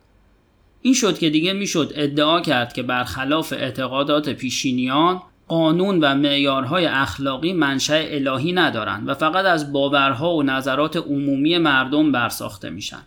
این 0.83 0.95
شد 0.95 1.19
که 1.19 1.31
دیگه 1.31 1.53
می‌شد 1.53 1.93
ادعا 1.95 2.41
کرد 2.41 2.73
که 2.73 2.83
برخلاف 2.83 3.53
اعتقادات 3.53 4.29
پیشینیان 4.29 5.23
قانون 5.49 6.01
و 6.01 6.15
معیارهای 6.15 6.87
اخلاقی 6.87 7.53
منشأ 7.53 8.05
الهی 8.09 8.53
ندارند 8.53 9.09
و 9.09 9.15
فقط 9.15 9.45
از 9.45 9.73
باورها 9.73 10.35
و 10.35 10.43
نظرات 10.43 10.97
عمومی 10.97 11.59
مردم 11.59 12.13
برساخته 12.13 12.71
میشن 12.71 13.03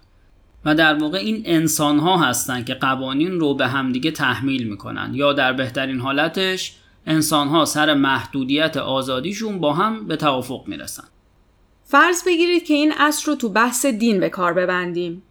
و 0.66 0.76
در 0.76 0.94
واقع 0.94 1.18
این 1.18 1.44
انسان 1.46 2.00
ها 2.00 2.18
هستند 2.18 2.66
که 2.66 2.74
قوانین 2.74 3.40
رو 3.40 3.54
به 3.54 3.68
همدیگه 3.68 4.12
تحمیل 4.12 4.68
می‌کنن. 4.68 5.12
یا 5.14 5.34
در 5.34 5.54
بهترین 5.54 6.00
حالتش 6.00 6.76
انسان 7.08 7.48
ها 7.48 7.66
سر 7.66 7.94
محدودیت 7.94 8.78
آزادیشون 8.78 9.60
با 9.60 9.74
هم 9.74 10.08
به 10.08 10.16
توافق 10.16 10.64
می‌رسن. 10.68 11.04
فرض 11.84 12.24
بگیرید 12.28 12.66
که 12.66 12.74
این 12.74 12.94
اصل 12.98 13.32
رو 13.32 13.36
تو 13.36 13.50
بحث 13.50 13.86
دین 13.86 14.20
به 14.20 14.30
کار 14.30 14.54
ببندیم. 14.54 15.24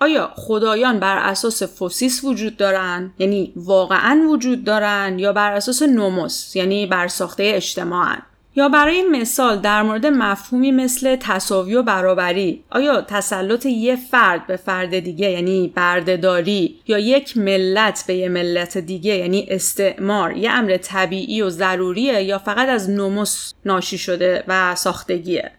آیا 0.00 0.30
خدایان 0.34 1.00
بر 1.00 1.16
اساس 1.18 1.62
فوسیس 1.62 2.24
وجود 2.24 2.56
دارن؟ 2.56 3.12
یعنی 3.18 3.52
واقعا 3.56 4.26
وجود 4.30 4.64
دارن 4.64 5.18
یا 5.18 5.32
بر 5.32 5.52
اساس 5.52 5.82
نوموس 5.82 6.56
یعنی 6.56 6.86
بر 6.86 7.08
ساخته 7.08 7.52
اجتماعن 7.54 8.22
یا 8.56 8.68
برای 8.68 9.02
مثال 9.02 9.58
در 9.58 9.82
مورد 9.82 10.06
مفهومی 10.06 10.70
مثل 10.70 11.16
تصاوی 11.20 11.74
و 11.74 11.82
برابری 11.82 12.64
آیا 12.70 13.02
تسلط 13.02 13.66
یه 13.66 13.96
فرد 13.96 14.46
به 14.46 14.56
فرد 14.56 14.98
دیگه 14.98 15.30
یعنی 15.30 15.72
بردهداری 15.74 16.80
یا 16.86 16.98
یک 16.98 17.36
ملت 17.36 18.04
به 18.06 18.14
یه 18.14 18.28
ملت 18.28 18.78
دیگه 18.78 19.14
یعنی 19.14 19.46
استعمار 19.50 20.36
یه 20.36 20.50
امر 20.50 20.76
طبیعی 20.76 21.42
و 21.42 21.50
ضروریه 21.50 22.22
یا 22.22 22.38
فقط 22.38 22.68
از 22.68 22.90
نوموس 22.90 23.52
ناشی 23.64 23.98
شده 23.98 24.44
و 24.48 24.74
ساختگیه؟ 24.74 25.50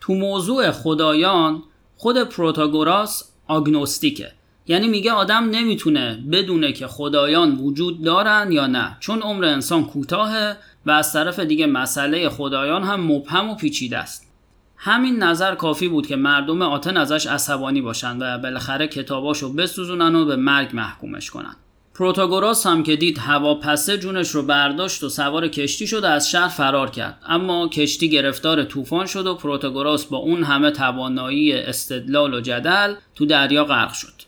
تو 0.00 0.14
موضوع 0.14 0.70
خدایان 0.70 1.62
خود 1.96 2.28
پروتاگوراس 2.28 3.24
agnostic 3.48 4.15
ه. 4.15 4.32
یعنی 4.66 4.88
میگه 4.88 5.12
آدم 5.12 5.50
نمی‌تونه 5.50 6.24
بدونه 6.32 6.72
که 6.72 6.86
خدایان 6.86 7.56
وجود 7.56 8.04
دارن 8.04 8.52
یا 8.52 8.66
نه. 8.66 8.96
چون 9.00 9.22
عمر 9.22 9.44
انسان 9.44 9.84
کوتاهه 9.84 10.56
و 10.86 10.90
از 10.90 11.12
طرف 11.12 11.38
دیگه 11.38 11.66
مسئله 11.66 12.28
خدایان 12.28 12.82
هم 12.82 13.12
مبهم 13.12 13.50
و 13.50 13.54
پیچیده 13.54 13.98
است. 13.98 14.30
همین 14.76 15.22
نظر 15.22 15.54
کافی 15.54 15.88
بود 15.88 16.06
که 16.06 16.16
مردم 16.16 16.62
آتن 16.62 16.96
ازش 16.96 17.26
عصبانی 17.26 17.80
باشن 17.80 18.18
و 18.22 18.38
بالاخره 18.38 18.88
کتاباشو 18.88 19.52
بسوزونن 19.52 20.14
و 20.14 20.24
به 20.24 20.36
مرگ 20.36 20.70
محکومش 20.72 21.30
کنن. 21.30 21.56
پروتاگوراس 21.94 22.66
هم 22.66 22.82
که 22.82 22.96
دید 22.96 23.18
هوا 23.18 23.50
پسه 23.50 23.98
جونش 23.98 24.30
رو 24.30 24.42
برداشت 24.42 25.02
و 25.02 25.08
سوار 25.08 25.48
کشتی 25.48 25.86
شد 25.86 26.04
و 26.04 26.06
از 26.06 26.30
شهر 26.30 26.48
فرار 26.48 26.90
کرد. 26.90 27.18
اما 27.26 27.68
کشتی 27.68 28.10
گرفتار 28.10 28.64
طوفان 28.64 29.06
شد 29.06 29.26
و 29.26 29.34
پروتاگوراس 29.34 30.04
با 30.04 30.18
اون 30.18 30.44
همه 30.44 30.70
توانایی 30.70 31.52
استدلال 31.52 32.34
و 32.34 32.40
جدل 32.40 32.94
تو 33.14 33.26
دریا 33.26 33.64
غرق 33.64 33.92
شد. 33.92 34.19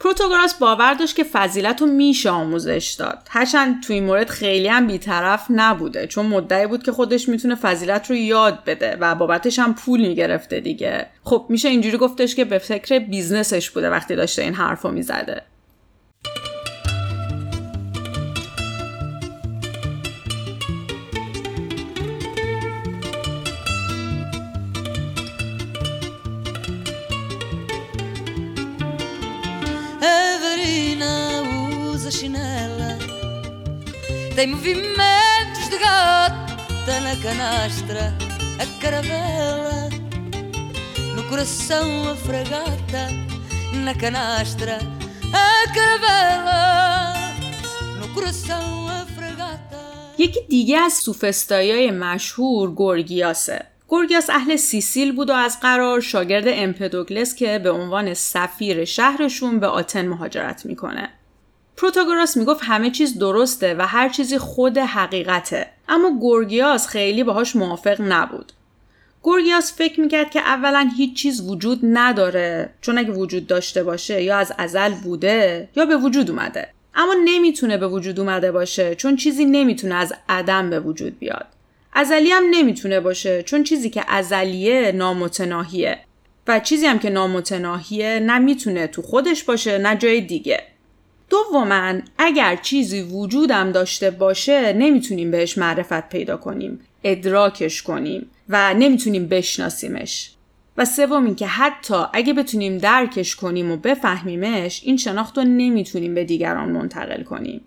پروتاگوراس 0.00 0.54
باور 0.54 0.94
داشت 0.94 1.16
که 1.16 1.24
فضیلت 1.24 1.80
رو 1.80 1.86
میشه 1.86 2.30
آموزش 2.30 2.96
داد. 2.98 3.18
هرچند 3.30 3.82
تو 3.82 3.92
این 3.92 4.04
مورد 4.04 4.28
خیلی 4.28 4.68
هم 4.68 4.86
بیطرف 4.86 5.46
نبوده 5.50 6.06
چون 6.06 6.26
مدعی 6.26 6.66
بود 6.66 6.82
که 6.82 6.92
خودش 6.92 7.28
می‌تونه 7.28 7.54
فضیلت 7.54 8.10
رو 8.10 8.16
یاد 8.16 8.64
بده 8.64 8.96
و 9.00 9.14
بابتش 9.14 9.58
هم 9.58 9.74
پول 9.74 10.00
می‌گرفته 10.00 10.60
دیگه. 10.60 11.06
خب 11.22 11.46
میشه 11.48 11.68
اینجوری 11.68 11.98
گفتش 11.98 12.34
که 12.34 12.44
به 12.44 12.58
فکر 12.58 12.98
business 12.98 13.56
ش 13.56 13.70
بوده 13.70 13.90
وقتی 13.90 14.16
داشته 14.16 14.42
این 14.42 14.54
حرف 14.54 14.82
رو 14.82 14.90
می‌زده. 14.90 15.42
Tem 34.34 34.46
movimentos 34.46 35.68
de 35.68 35.78
gata 35.78 37.00
na 37.06 37.14
canastra, 37.24 38.14
a 38.58 38.66
caravela 38.80 39.90
no 41.14 41.22
coração 41.28 42.08
a 42.12 42.16
fragata, 42.16 43.02
na 43.84 43.94
canastra 43.94 44.78
a 45.30 45.72
caravela, 45.74 46.62
no 48.00 48.08
coração 48.14 48.88
a 48.88 49.04
fragata. 49.14 49.76
یکی 50.18 50.40
دیگه 50.48 50.78
از 50.78 50.92
سوفستایای 50.92 51.90
مشهور 51.90 52.70
گورگیاسه 52.70 53.66
گورگیاس 53.88 54.30
اهل 54.30 54.56
سیسیل 54.56 55.12
بود 55.12 55.30
و 55.30 55.32
از 55.32 55.60
قرار 55.60 56.00
شاگرد 56.00 56.44
امپدوکلس 56.46 57.34
که 57.34 57.58
به 57.58 57.70
عنوان 57.70 58.14
سفیر 58.14 58.84
شهرشون 58.84 59.60
به 59.60 59.66
آتن 59.66 60.08
مهاجرت 60.08 60.66
می‌کنه. 60.66 61.08
پروتاگوراس 61.76 62.36
می‌گفت 62.36 62.60
همه 62.64 62.90
چیز 62.90 63.18
درسته 63.18 63.74
و 63.78 63.86
هر 63.86 64.08
چیزی 64.08 64.38
خود 64.38 64.78
حقیقته 64.78 65.66
اما 65.88 66.10
گورگیاس 66.10 66.86
خیلی 66.86 67.24
باهاش 67.24 67.56
موافق 67.56 67.96
نبود. 68.00 68.52
گورگیاس 69.22 69.74
فکر 69.76 70.00
می‌کرد 70.00 70.30
که 70.30 70.40
اولا 70.40 70.90
هیچ 70.96 71.16
چیز 71.16 71.40
وجود 71.40 71.80
نداره 71.82 72.70
چون 72.80 72.98
اگه 72.98 73.10
وجود 73.10 73.46
داشته 73.46 73.82
باشه 73.82 74.22
یا 74.22 74.36
از 74.36 74.52
ازل 74.58 74.94
بوده 74.94 75.68
یا 75.76 75.86
به 75.86 75.96
وجود 75.96 76.30
اومده. 76.30 76.68
اما 76.94 77.14
نمی‌تونه 77.24 77.76
به 77.76 77.88
وجود 77.88 78.20
اومده 78.20 78.52
باشه 78.52 78.94
چون 78.94 79.16
چیزی 79.16 79.44
نمی‌تونه 79.44 79.94
از 79.94 80.12
عدم 80.28 80.70
به 80.70 80.80
وجود 80.80 81.18
بیاد. 81.18 81.46
ازلی 81.92 82.30
هم 82.30 82.42
نمی‌تونه 82.50 83.00
باشه 83.00 83.42
چون 83.42 83.64
چیزی 83.64 83.90
که 83.90 84.04
ازلیه 84.08 84.92
نامتناهیه. 84.92 85.98
و 86.48 86.60
چیزی 86.60 86.86
هم 86.86 86.98
که 86.98 87.10
نامتناهیه 87.10 88.20
نه 88.20 88.38
می‌تونه 88.38 88.86
تو 88.86 89.02
خودش 89.02 89.44
باشه 89.44 89.78
نه 89.78 89.96
جای 89.96 90.20
دیگه. 90.20 90.62
دوما 91.36 91.92
اگر 92.18 92.56
چیزی 92.56 93.02
وجودم 93.02 93.72
داشته 93.72 94.10
باشه 94.10 94.72
نمی‌تونیم 94.72 95.30
بهش 95.30 95.58
معرفت 95.58 96.08
پیدا 96.08 96.36
کنیم 96.36 96.80
ادراکش 97.04 97.82
کنیم 97.82 98.30
و 98.48 98.74
نمی‌تونیم 98.74 99.26
بشناسیمش. 99.26 100.30
و 100.76 100.84
سوم 100.84 101.34
که 101.34 101.46
حتی 101.46 101.94
اگه 102.12 102.32
بتونیم 102.32 102.78
درکش 102.78 103.36
کنیم 103.36 103.70
و 103.70 103.76
بفهمیمش 103.76 104.80
این 104.84 104.96
شناخت 104.96 105.38
رو 105.38 105.44
نمی‌تونیم 105.44 106.14
به 106.14 106.24
دیگران 106.24 106.68
منتقل 106.68 107.22
کنیم. 107.22 107.60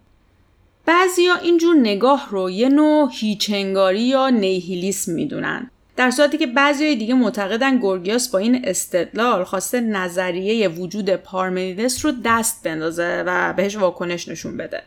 بعضیا 0.85 1.35
اینجور 1.35 1.75
نگاه 1.75 2.27
رو 2.31 2.49
یه 2.49 2.69
نوع 2.69 3.09
هیچنگاری 3.13 4.01
یا 4.01 4.29
نیهیلیسم 4.29 5.11
می‌دونن. 5.11 5.71
در 5.99 6.11
صورتی 6.11 6.37
که 6.37 6.47
بعضی 6.47 6.95
دیگه 6.95 7.13
معتقدن 7.13 7.77
گورگیاس 7.77 8.29
با 8.29 8.39
این 8.39 8.61
استدلال 8.63 9.43
خواسته 9.43 9.81
نظریه 9.81 10.67
وجود 10.67 11.09
پارمنیدس 11.09 12.05
رو 12.05 12.11
دست 12.25 12.63
بندازه 12.63 13.23
و 13.27 13.53
بهش 13.53 13.75
واکنش 13.75 14.27
نشون 14.27 14.57
بده. 14.57 14.83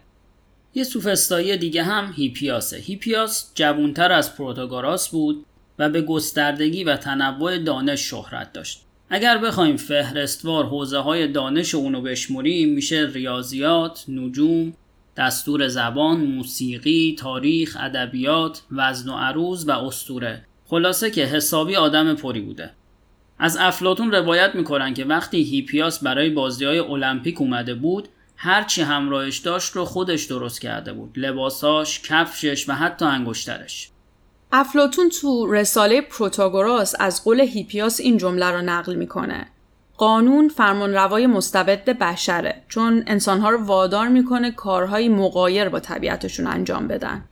یه 0.75 0.85
سوفستایی 0.85 1.57
دیگه 1.57 1.83
هم 1.83 2.13
هیپیاسه. 2.17 2.77
هیپیاس 2.77 3.51
جوونتر 3.55 4.13
از 4.13 4.37
پروتاگوراس 4.37 5.09
بود 5.09 5.47
و 5.79 5.89
به 5.89 6.03
گستردگی 6.03 6.85
و 6.85 6.97
تنوع 6.97 7.59
دانش 7.59 8.11
شهرت 8.11 8.53
داشت. 8.53 8.83
اگر 9.11 9.39
بخوایم 9.39 9.77
فهرستوار 9.77 10.67
حوزه 10.67 10.99
های 10.99 11.29
دانش 11.29 11.75
اونو 11.75 12.01
بشمریم 12.01 12.75
میشه 12.75 13.11
ریاضیات، 13.15 14.05
نجوم، 14.09 14.73
دستور 15.17 15.69
زبان، 15.69 16.21
موسیقی، 16.21 17.17
تاریخ، 17.19 17.77
ادبیات، 17.81 18.63
وزن 18.71 19.09
و 19.11 19.17
عروض 19.17 19.69
و 19.69 19.71
استوره 19.71 20.45
خلاصه 20.73 21.11
که 21.11 21.25
حسابی 21.25 21.77
آدم 21.77 22.15
پری 22.15 22.41
بوده. 22.41 22.71
از 23.39 23.57
افلاتون 23.61 24.13
روایت 24.13 24.55
می‌کنن 24.55 24.95
که 24.95 25.05
وقتی 25.05 25.43
هیپیاس 25.43 26.05
برای 26.05 26.31
بازی 26.31 26.65
های 26.65 26.79
المپیک 26.79 27.41
اومده 27.41 27.75
بود 27.75 28.09
هرچی 28.37 28.83
همراهش 28.83 29.39
داشت 29.39 29.73
رو 29.73 29.85
خودش 29.85 30.25
درست 30.25 30.61
کرده 30.61 30.93
بود. 30.93 31.19
لباساش، 31.19 32.01
کفشش 32.01 32.69
و 32.69 32.73
حتی 32.73 33.05
انگشترش. 33.05 33.91
افلاتون 34.53 35.09
تو 35.09 35.53
رساله 35.53 36.01
پروتاگوراس 36.01 36.95
از 37.01 37.25
قول 37.25 37.41
هیپیاس 37.41 38.01
این 38.01 38.17
جمله 38.17 38.51
رو 38.51 38.63
نقل 38.63 38.95
می‌کنه. 38.95 39.47
قانون 39.97 40.49
فرمان 40.49 40.93
روای 40.93 41.27
مستبد 41.27 41.85
بشره 41.85 42.63
چون 42.69 43.05
انسانها 43.07 43.51
رو 43.51 43.65
وادار 43.65 44.09
می‌کنه 44.09 44.51
کارهایی 44.51 45.09
مقایر 45.09 45.69
با 45.69 45.81
طبیعتشون 45.81 46.47
انجام 46.47 46.89
بدن. 46.89 47.25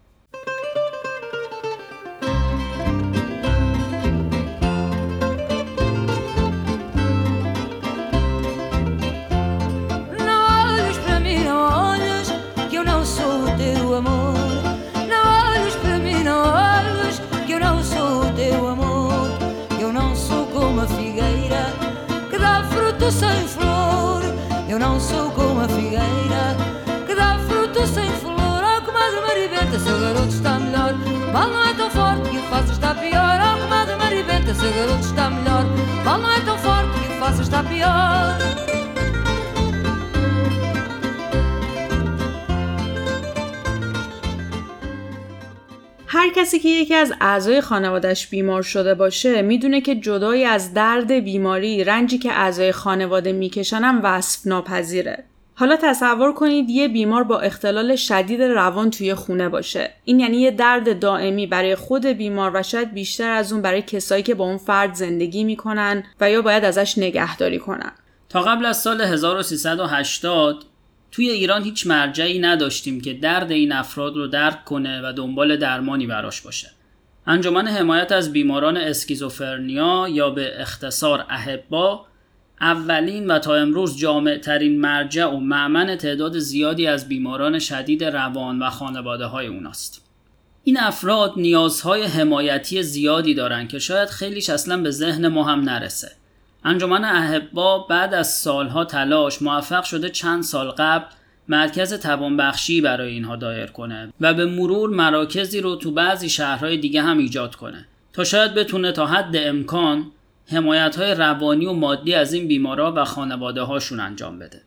Mal 31.34 31.48
não 31.54 31.62
é 31.70 31.72
tão 31.74 31.90
forte 31.90 32.28
que 32.30 32.38
o 32.38 32.42
faça 32.50 32.72
está 32.72 32.94
pior. 32.94 33.36
Oh, 33.46 33.56
comadre 33.62 33.96
Maribenta, 34.02 34.52
seu 34.60 34.72
garoto 34.78 35.04
está 35.10 35.30
melhor. 35.30 35.64
Mal 36.04 36.18
não 36.18 36.30
é 36.38 36.40
tão 36.48 36.58
forte 36.58 36.94
que 37.00 37.08
o 37.12 37.16
faça 37.20 37.42
está 37.42 37.62
pior. 37.62 38.60
هر 46.12 46.28
کسی 46.36 46.58
که 46.58 46.68
یکی 46.68 46.94
از 46.94 47.12
اعضای 47.20 47.60
خانوادش 47.60 48.26
بیمار 48.26 48.62
شده 48.62 48.94
باشه 48.94 49.42
می‌دونه 49.42 49.80
که 49.80 49.94
جدای 49.94 50.44
از 50.44 50.74
درد 50.74 51.12
بیماری 51.12 51.84
رنجی 51.84 52.18
که 52.18 52.32
اعضای 52.32 52.72
خانواده 52.72 53.32
می‌کشن 53.32 53.82
هم 53.82 54.00
وصف 54.02 54.46
ناپذیره. 54.46 55.29
حالا 55.60 55.76
تصور 55.82 56.32
کنید 56.32 56.70
یه 56.70 56.88
بیمار 56.88 57.24
با 57.24 57.40
اختلال 57.40 57.96
شدید 57.96 58.42
روان 58.42 58.90
توی 58.90 59.14
خونه 59.14 59.48
باشه. 59.48 59.90
این 60.04 60.20
یعنی 60.20 60.36
یه 60.36 60.50
درد 60.50 60.98
دائمی 60.98 61.46
برای 61.46 61.74
خود 61.74 62.06
بیمار 62.06 62.50
و 62.54 62.62
شاید 62.62 62.94
بیشتر 62.94 63.30
از 63.30 63.52
اون 63.52 63.62
برای 63.62 63.82
کسایی 63.82 64.22
که 64.22 64.34
با 64.34 64.44
اون 64.44 64.56
فرد 64.56 64.94
زندگی 64.94 65.44
می‌کنن 65.44 66.04
و 66.20 66.30
یا 66.30 66.42
باید 66.42 66.64
ازش 66.64 66.98
نگهداری 66.98 67.58
کنن. 67.58 67.92
تا 68.28 68.40
قبل 68.40 68.66
از 68.66 68.82
سال 68.82 69.00
1380 69.00 70.64
توی 71.12 71.30
ایران 71.30 71.62
هیچ 71.62 71.86
مرجعی 71.86 72.38
نداشتیم 72.38 73.00
که 73.00 73.14
درد 73.14 73.50
این 73.50 73.72
افراد 73.72 74.16
رو 74.16 74.26
درک 74.26 74.64
کنه 74.64 75.08
و 75.08 75.12
دنبال 75.12 75.56
درمانی 75.56 76.06
براش 76.06 76.40
باشه. 76.40 76.70
انجمن 77.26 77.66
حمایت 77.66 78.12
از 78.12 78.32
بیماران 78.32 78.76
اسکیزوفرنیا 78.76 80.06
یا 80.10 80.30
به 80.30 80.60
اختصار 80.60 81.26
اهبا 81.28 82.06
اولین 82.60 83.26
و 83.26 83.38
تا 83.38 83.54
امروز 83.54 83.98
جامع 83.98 84.36
ترین 84.38 84.80
مرجع 84.80 85.26
و 85.26 85.36
معمن 85.36 85.96
تعداد 85.96 86.38
زیادی 86.38 86.86
از 86.86 87.08
بیماران 87.08 87.58
شدید 87.58 88.04
روان 88.04 88.62
و 88.62 88.70
خانواده 88.70 89.26
های 89.26 89.46
اوناست. 89.46 90.04
این 90.64 90.80
افراد 90.80 91.32
نیازهای 91.36 92.02
حمایتی 92.02 92.82
زیادی 92.82 93.34
دارن 93.34 93.68
که 93.68 93.78
شاید 93.78 94.08
خیلیش 94.08 94.50
اصلا 94.50 94.76
به 94.76 94.90
ذهن 94.90 95.28
ما 95.28 95.44
هم 95.44 95.60
نرسه. 95.60 96.10
انجمن 96.64 97.04
احبا 97.04 97.78
بعد 97.78 98.14
از 98.14 98.34
سالها 98.34 98.84
تلاش 98.84 99.42
موفق 99.42 99.84
شده 99.84 100.08
چند 100.08 100.42
سال 100.42 100.70
قبل 100.70 101.04
مرکز 101.48 101.94
توانبخشی 101.94 102.80
برای 102.80 103.12
اینها 103.12 103.36
دایر 103.36 103.66
کنه 103.66 104.12
و 104.20 104.34
به 104.34 104.46
مرور 104.46 104.90
مراکزی 104.90 105.60
رو 105.60 105.76
تو 105.76 105.90
بعضی 105.90 106.28
شهرهای 106.28 106.76
دیگه 106.76 107.02
هم 107.02 107.18
ایجاد 107.18 107.54
کنه 107.54 107.86
تا 108.12 108.24
شاید 108.24 108.54
بتونه 108.54 108.92
تا 108.92 109.06
حد 109.06 109.36
امکان 109.36 110.06
حمایت 110.50 110.96
های 110.96 111.14
روانی 111.14 111.66
و 111.66 111.72
مادی 111.72 112.14
از 112.14 112.32
این 112.32 112.48
بیمارا 112.48 112.92
و 112.96 113.04
خانواده 113.04 113.62
هاشون 113.62 114.00
انجام 114.00 114.38
بده. 114.38 114.62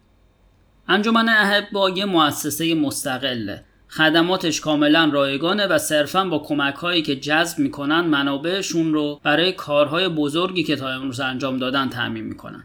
انجمن 0.87 1.29
احبا 1.29 1.89
یه 1.89 2.05
مؤسسه 2.05 2.75
مستقله 2.75 3.63
خدماتش 3.89 4.61
کاملا 4.61 5.09
رایگانه 5.13 5.67
و 5.67 5.77
صرفا 5.77 6.25
با 6.25 6.39
کمک 6.39 6.75
هایی 6.75 7.01
که 7.01 7.15
جذب 7.15 7.59
می‌کنن 7.59 8.01
منابعشون 8.01 8.93
رو 8.93 9.19
برای 9.23 9.51
کارهای 9.51 10.09
بزرگی 10.09 10.63
که 10.63 10.75
تا 10.75 10.89
امروز 10.89 11.19
انجام 11.19 11.57
دادن 11.57 11.89
تعمین 11.89 12.23
می‌کنن 12.23 12.63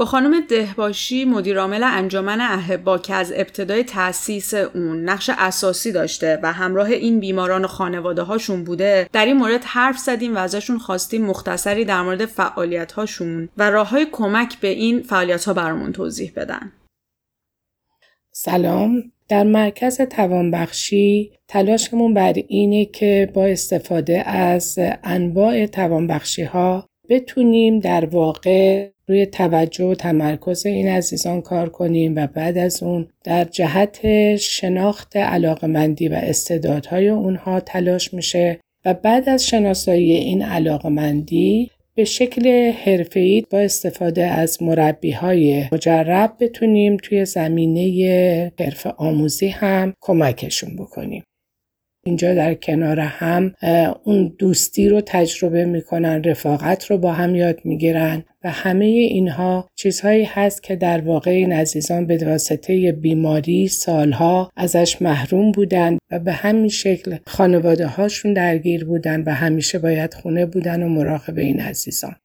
با 0.00 0.06
خانم 0.06 0.40
دهباشی 0.40 1.24
مدیرعامل 1.24 1.82
انجمن 1.82 2.40
اهبا 2.40 2.98
که 2.98 3.14
از 3.14 3.32
ابتدای 3.36 3.84
تأسیس 3.84 4.54
اون 4.54 5.04
نقش 5.04 5.30
اساسی 5.38 5.92
داشته 5.92 6.38
و 6.42 6.52
همراه 6.52 6.88
این 6.88 7.20
بیماران 7.20 7.64
و 7.64 7.68
خانواده 7.68 8.22
هاشون 8.22 8.64
بوده 8.64 9.08
در 9.12 9.26
این 9.26 9.36
مورد 9.36 9.64
حرف 9.64 9.98
زدیم 9.98 10.34
و 10.34 10.38
ازشون 10.38 10.78
خواستیم 10.78 11.26
مختصری 11.26 11.84
در 11.84 12.02
مورد 12.02 12.26
فعالیت 12.26 12.92
هاشون 12.92 13.48
و 13.56 13.70
راه 13.70 13.88
های 13.88 14.06
کمک 14.12 14.60
به 14.60 14.68
این 14.68 15.02
فعالیت 15.02 15.44
ها 15.44 15.54
برامون 15.54 15.92
توضیح 15.92 16.32
بدن. 16.36 16.72
سلام. 18.32 19.02
در 19.28 19.44
مرکز 19.44 20.00
توانبخشی 20.00 21.32
تلاشمون 21.48 22.14
بر 22.14 22.32
اینه 22.48 22.84
که 22.84 23.30
با 23.34 23.46
استفاده 23.46 24.28
از 24.28 24.78
انواع 25.04 25.66
توانبخشی 25.66 26.42
ها 26.42 26.89
بتونیم 27.10 27.80
در 27.80 28.04
واقع 28.04 28.88
روی 29.08 29.26
توجه 29.26 29.84
و 29.84 29.94
تمرکز 29.94 30.66
این 30.66 30.88
عزیزان 30.88 31.42
کار 31.42 31.68
کنیم 31.68 32.16
و 32.16 32.26
بعد 32.26 32.58
از 32.58 32.82
اون 32.82 33.08
در 33.24 33.44
جهت 33.44 34.36
شناخت 34.36 35.16
علاقمندی 35.16 36.08
و 36.08 36.14
استعدادهای 36.14 37.08
اونها 37.08 37.60
تلاش 37.60 38.14
میشه 38.14 38.60
و 38.84 38.94
بعد 38.94 39.28
از 39.28 39.46
شناسایی 39.46 40.12
این 40.12 40.42
علاقمندی 40.42 41.70
به 41.94 42.04
شکل 42.04 42.70
حرفه‌ای 42.70 43.44
با 43.50 43.58
استفاده 43.58 44.24
از 44.24 44.62
مربی 44.62 45.10
های 45.10 45.64
مجرب 45.72 46.32
بتونیم 46.40 46.96
توی 46.96 47.24
زمینه 47.24 48.52
حرف 48.60 48.86
آموزی 48.86 49.48
هم 49.48 49.94
کمکشون 50.00 50.76
بکنیم. 50.76 51.22
اینجا 52.04 52.34
در 52.34 52.54
کنار 52.54 53.00
هم 53.00 53.54
اون 54.04 54.34
دوستی 54.38 54.88
رو 54.88 55.00
تجربه 55.06 55.64
می‌کنن 55.64 56.24
رفاقت 56.24 56.84
رو 56.84 56.98
با 56.98 57.12
هم 57.12 57.34
یاد 57.34 57.60
می‌گیرن 57.64 58.24
و 58.44 58.50
همه 58.50 58.84
اینها 58.84 59.68
چیزهایی 59.74 60.24
هست 60.24 60.62
که 60.62 60.76
در 60.76 61.00
واقع 61.00 61.30
این 61.30 61.52
عزیزان 61.52 62.06
به 62.06 62.18
واسطه 62.26 62.92
بیماری 62.92 63.68
سالها 63.68 64.50
ازش 64.56 65.02
محروم 65.02 65.52
بودن 65.52 65.98
و 66.10 66.18
به 66.18 66.32
همین 66.32 66.68
شکل 66.68 67.16
خانواده 67.26 67.86
هاشون 67.86 68.32
درگیر 68.32 68.84
بودن 68.84 69.22
و 69.26 69.34
همیشه 69.34 69.78
باید 69.78 70.14
خونه 70.14 70.46
بودن 70.46 70.82
و 70.82 70.88
مراقب 70.88 71.38
این 71.38 71.60
عزیزان. 71.60 72.16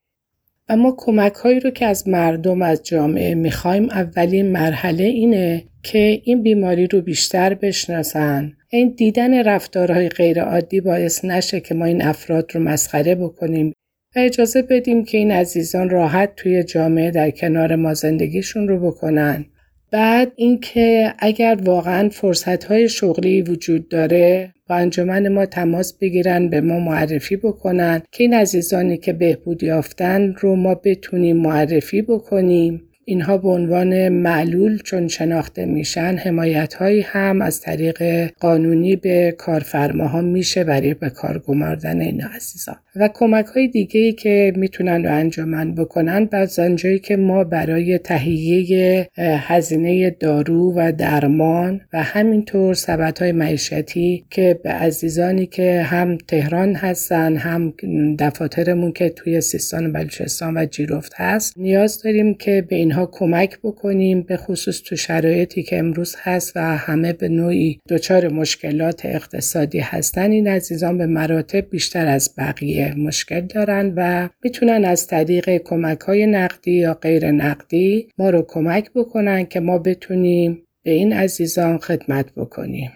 و 0.68 0.76
ما 0.76 0.94
کمک 0.98 1.32
هایی 1.32 1.60
رو 1.60 1.70
که 1.70 1.86
از 1.86 2.08
مردم 2.08 2.62
از 2.62 2.82
جامعه 2.82 3.34
می‌خوایم 3.34 3.90
اولین 3.90 4.52
مرحله 4.52 5.04
اینه 5.04 5.64
که 5.86 6.20
این 6.24 6.42
بیماری 6.42 6.86
رو 6.86 7.00
بیشتر 7.00 7.54
بشناسن. 7.54 8.52
این 8.70 8.88
دیدن 8.88 9.42
رفتارهای 9.42 10.08
غیرعادی 10.08 10.80
باعث 10.80 11.24
نشه 11.24 11.60
که 11.60 11.74
ما 11.74 11.84
این 11.84 12.02
افراد 12.02 12.54
رو 12.54 12.60
مسخره 12.60 13.14
بکنیم 13.14 13.72
و 14.16 14.18
اجازه 14.18 14.62
بدیم 14.62 15.04
که 15.04 15.18
این 15.18 15.30
عزیزان 15.30 15.90
راحت 15.90 16.36
توی 16.36 16.62
جامعه 16.62 17.10
در 17.10 17.30
کنار 17.30 17.76
ما 17.76 17.94
زندگیشون 17.94 18.68
رو 18.68 18.90
بکنن. 18.90 19.44
بعد 19.90 20.32
اینکه 20.36 21.14
اگر 21.18 21.58
واقعا 21.64 22.08
فرصت 22.08 22.64
های 22.64 22.88
شغلی 22.88 23.42
وجود 23.42 23.88
داره 23.88 24.54
با 24.68 24.74
انجمن 24.74 25.28
ما 25.28 25.46
تماس 25.46 25.98
بگیرن 25.98 26.48
به 26.48 26.60
ما 26.60 26.78
معرفی 26.78 27.36
بکنن 27.36 28.02
که 28.12 28.24
این 28.24 28.34
عزیزانی 28.34 28.98
که 28.98 29.12
بهبود 29.12 29.62
یافتن 29.62 30.34
رو 30.40 30.56
ما 30.56 30.74
بتونیم 30.74 31.36
معرفی 31.36 32.02
بکنیم. 32.02 32.85
اینها 33.08 33.38
به 33.38 33.48
عنوان 33.48 34.08
معلول 34.08 34.78
چون 34.78 35.08
شناخته 35.08 35.66
میشن 35.66 36.16
حمایت 36.16 36.74
هایی 36.74 37.00
هم 37.00 37.42
از 37.42 37.60
طریق 37.60 38.30
قانونی 38.40 38.96
به 38.96 39.34
کارفرماها 39.38 40.20
میشه 40.20 40.64
برای 40.64 40.94
به 40.94 41.10
کار 41.10 41.38
گماردن 41.38 42.00
این 42.00 42.22
عزیزان 42.22 42.76
و 42.96 43.08
کمک 43.14 43.46
های 43.46 43.68
دیگه 43.68 44.00
ای 44.00 44.12
که 44.12 44.52
می‌تونن 44.56 45.04
رو 45.04 45.12
انجامن 45.12 45.74
بکنن 45.74 46.24
بعد 46.24 46.76
جایی 46.76 46.98
که 46.98 47.16
ما 47.16 47.44
برای 47.44 47.98
تهیه 47.98 49.08
هزینه 49.18 50.10
دارو 50.10 50.72
و 50.76 50.92
درمان 50.92 51.80
و 51.92 52.02
همینطور 52.02 52.74
سبت 52.74 53.22
های 53.22 53.32
معیشتی 53.32 54.24
که 54.30 54.60
به 54.62 54.70
عزیزانی 54.70 55.46
که 55.46 55.82
هم 55.82 56.18
تهران 56.18 56.74
هستن 56.74 57.36
هم 57.36 57.74
دفاترمون 58.18 58.92
که 58.92 59.08
توی 59.08 59.40
سیستان 59.40 59.92
بلوچستان 59.92 60.56
و 60.56 60.66
جیرفت 60.66 61.12
هست 61.16 61.58
نیاز 61.58 62.02
داریم 62.02 62.34
که 62.34 62.66
به 62.68 62.76
این 62.76 62.95
اینها 62.96 63.10
کمک 63.12 63.58
بکنیم 63.62 64.22
به 64.22 64.36
خصوص 64.36 64.82
تو 64.82 64.96
شرایطی 64.96 65.62
که 65.62 65.78
امروز 65.78 66.16
هست 66.18 66.52
و 66.56 66.60
همه 66.60 67.12
به 67.12 67.28
نوعی 67.28 67.80
دچار 67.88 68.28
مشکلات 68.28 69.00
اقتصادی 69.04 69.78
هستن 69.78 70.30
این 70.30 70.48
عزیزان 70.48 70.98
به 70.98 71.06
مراتب 71.06 71.70
بیشتر 71.70 72.06
از 72.06 72.34
بقیه 72.38 72.94
مشکل 72.94 73.40
دارن 73.40 73.92
و 73.96 74.28
می‌تونن 74.42 74.84
از 74.84 75.06
طریق 75.06 75.56
کمک 75.56 76.00
های 76.00 76.26
نقدی 76.26 76.72
یا 76.72 76.94
غیر 76.94 77.30
نقدی 77.30 78.08
ما 78.18 78.30
رو 78.30 78.44
کمک 78.48 78.90
بکنن 78.94 79.44
که 79.46 79.60
ما 79.60 79.78
بتونیم 79.78 80.62
به 80.84 80.90
این 80.90 81.12
عزیزان 81.12 81.78
خدمت 81.78 82.34
بکنیم. 82.36 82.92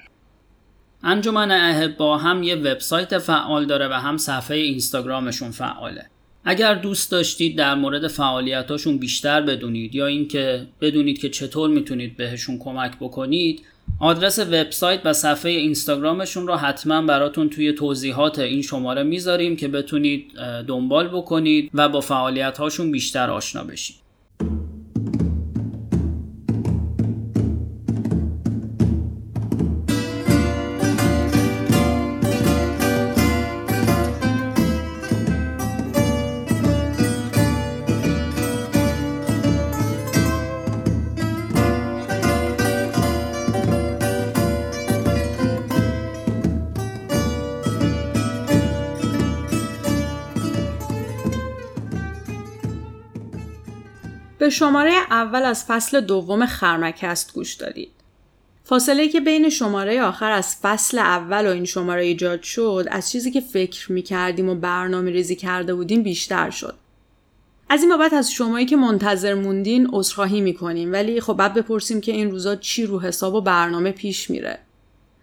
انجمن 1.02 1.94
با 1.98 2.18
هم 2.18 2.42
یه 2.42 2.54
وبسایت 2.54 3.18
فعال 3.18 3.66
داره 3.66 3.88
و 3.88 3.92
هم 3.92 4.16
صفحه 4.16 4.56
اینستاگرامشون 4.56 5.50
فعاله. 5.50 6.06
اگر 6.44 6.74
دوست 6.74 7.10
داشتید 7.10 7.58
در 7.58 7.74
مورد 7.74 8.08
فعالیتاشون 8.08 8.98
بیشتر 8.98 9.40
بدونید 9.40 9.94
یا 9.94 10.06
اینکه 10.06 10.66
بدونید 10.80 11.18
که 11.18 11.28
چطور 11.28 11.70
می‌تونید 11.70 12.16
بهشون 12.16 12.58
کمک 12.58 12.96
بکنید 13.00 13.62
آدرس 14.00 14.38
وبسایت 14.38 15.00
و 15.04 15.12
صفحه 15.12 15.52
اینستاگرامشون 15.52 16.46
رو 16.46 16.56
حتما 16.56 17.02
براتون 17.02 17.50
توی 17.50 17.72
توضیحات 17.72 18.38
این 18.38 18.62
شماره 18.62 19.02
می‌ذاریم 19.02 19.56
که 19.56 19.68
بتونید 19.68 20.32
دنبال 20.68 21.08
بکنید 21.08 21.70
و 21.74 21.88
با 21.88 22.00
فعالیت 22.00 22.58
هاشون 22.58 22.90
بیشتر 22.90 23.30
آشنا 23.30 23.64
بشید. 23.64 23.96
شماره 54.50 54.92
اول 55.10 55.42
از 55.42 55.64
فصل 55.64 56.00
دوم 56.00 56.46
خرمکست 56.46 57.34
گوش 57.34 57.54
دادید. 57.54 57.90
فاصله 58.64 59.08
که 59.08 59.20
بین 59.20 59.48
شماره 59.48 60.02
آخر 60.02 60.30
از 60.30 60.56
فصل 60.62 60.98
اول 60.98 61.46
و 61.46 61.50
این 61.50 61.64
شماره 61.64 62.04
ایجاد 62.04 62.42
شد 62.42 62.86
از 62.90 63.10
چیزی 63.10 63.30
که 63.30 63.40
فکر 63.40 63.92
می 63.92 64.02
کردیم 64.02 64.48
و 64.48 64.54
برنامه 64.54 65.10
ریزی 65.10 65.36
کرده 65.36 65.74
بودیم 65.74 66.02
بیشتر 66.02 66.50
شد. 66.50 66.74
از 67.68 67.82
این 67.82 67.90
بابت 67.90 68.12
از 68.12 68.32
شمایی 68.32 68.66
که 68.66 68.76
منتظر 68.76 69.34
موندین 69.34 69.88
عذرخواهی 69.92 70.40
می‌کنیم 70.40 70.92
ولی 70.92 71.20
خب 71.20 71.32
بعد 71.32 71.54
بپرسیم 71.54 72.00
که 72.00 72.12
این 72.12 72.30
روزا 72.30 72.56
چی 72.56 72.86
رو 72.86 73.00
حساب 73.00 73.34
و 73.34 73.40
برنامه 73.40 73.92
پیش 73.92 74.30
میره. 74.30 74.58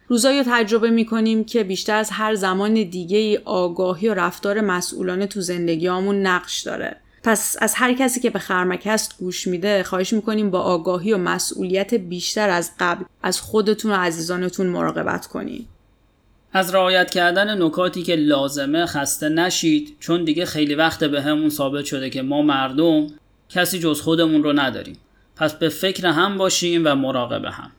روزایی 0.08 0.40
رو 0.40 0.46
تجربه 0.50 0.90
می‌کنیم 0.90 1.44
که 1.44 1.64
بیشتر 1.64 1.96
از 1.96 2.10
هر 2.12 2.36
زمان 2.36 2.74
دیگه 2.74 3.18
ای 3.18 3.38
آگاهی 3.46 4.10
و 4.10 4.14
رفتار 4.14 4.62
مسئولانه 4.62 5.28
تو 5.28 5.42
زندگیامون 5.42 6.22
نقش 6.22 6.62
داره. 6.62 6.98
پس 7.28 7.58
از 7.62 7.74
هر 7.76 7.94
کسی 7.94 8.20
که 8.20 8.30
به 8.30 8.40
خرمکست 8.40 9.18
گوش 9.20 9.48
میده 9.48 9.84
خواهش 9.84 10.14
می‌کنیم 10.14 10.52
با 10.52 10.62
آگاهی 10.62 11.14
و 11.14 11.18
مسئولیت 11.18 11.94
بیشتر 11.94 12.50
از 12.50 12.72
قبل 12.80 13.04
از 13.24 13.42
خودتون 13.42 13.92
و 13.92 13.96
عزیزانتون 13.96 14.68
مراقبت 14.68 15.28
کنیم. 15.28 15.68
از 16.54 16.76
رعایت 16.76 17.12
کردن 17.12 17.64
نکاتی 17.64 18.04
که 18.04 18.16
لازمه 18.16 18.86
خسته 18.86 19.30
نشید 19.30 19.98
چون 20.00 20.24
دیگه 20.24 20.46
خیلی 20.46 20.76
وقت 20.76 21.04
به 21.04 21.22
همون 21.22 21.50
ثابت 21.50 21.86
شده 21.86 22.10
که 22.10 22.22
ما 22.22 22.42
مردم 22.42 23.08
کسی 23.50 23.80
جز 23.80 24.02
خودمون 24.02 24.44
رو 24.44 24.54
نداریم. 24.54 24.98
پس 25.36 25.54
به 25.54 25.70
فکر 25.70 26.08
هم 26.08 26.38
باشیم 26.38 26.82
و 26.86 26.96
مراقب 26.96 27.46
هم. 27.46 27.72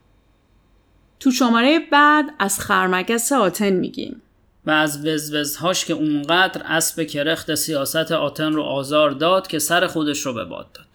تو 1.21 1.31
شماره 1.31 1.79
بعد 1.93 2.25
از 2.39 2.61
خرمگس 2.61 3.33
آتن 3.33 3.71
میگیم. 3.71 4.23
و 4.67 4.71
از 4.71 5.07
وزوزهاش 5.07 5.85
که 5.85 5.93
اونقدر 5.93 6.63
اسب 6.65 7.05
کرخت 7.05 7.55
سیاست 7.55 8.13
آتن 8.13 8.53
رو 8.53 8.63
آزار 8.63 9.11
داد 9.11 9.47
که 9.47 9.59
سر 9.59 9.87
خودش 9.87 10.27
رو 10.27 10.33
به 10.33 10.45
باد 10.45 10.73
داد. 10.73 10.88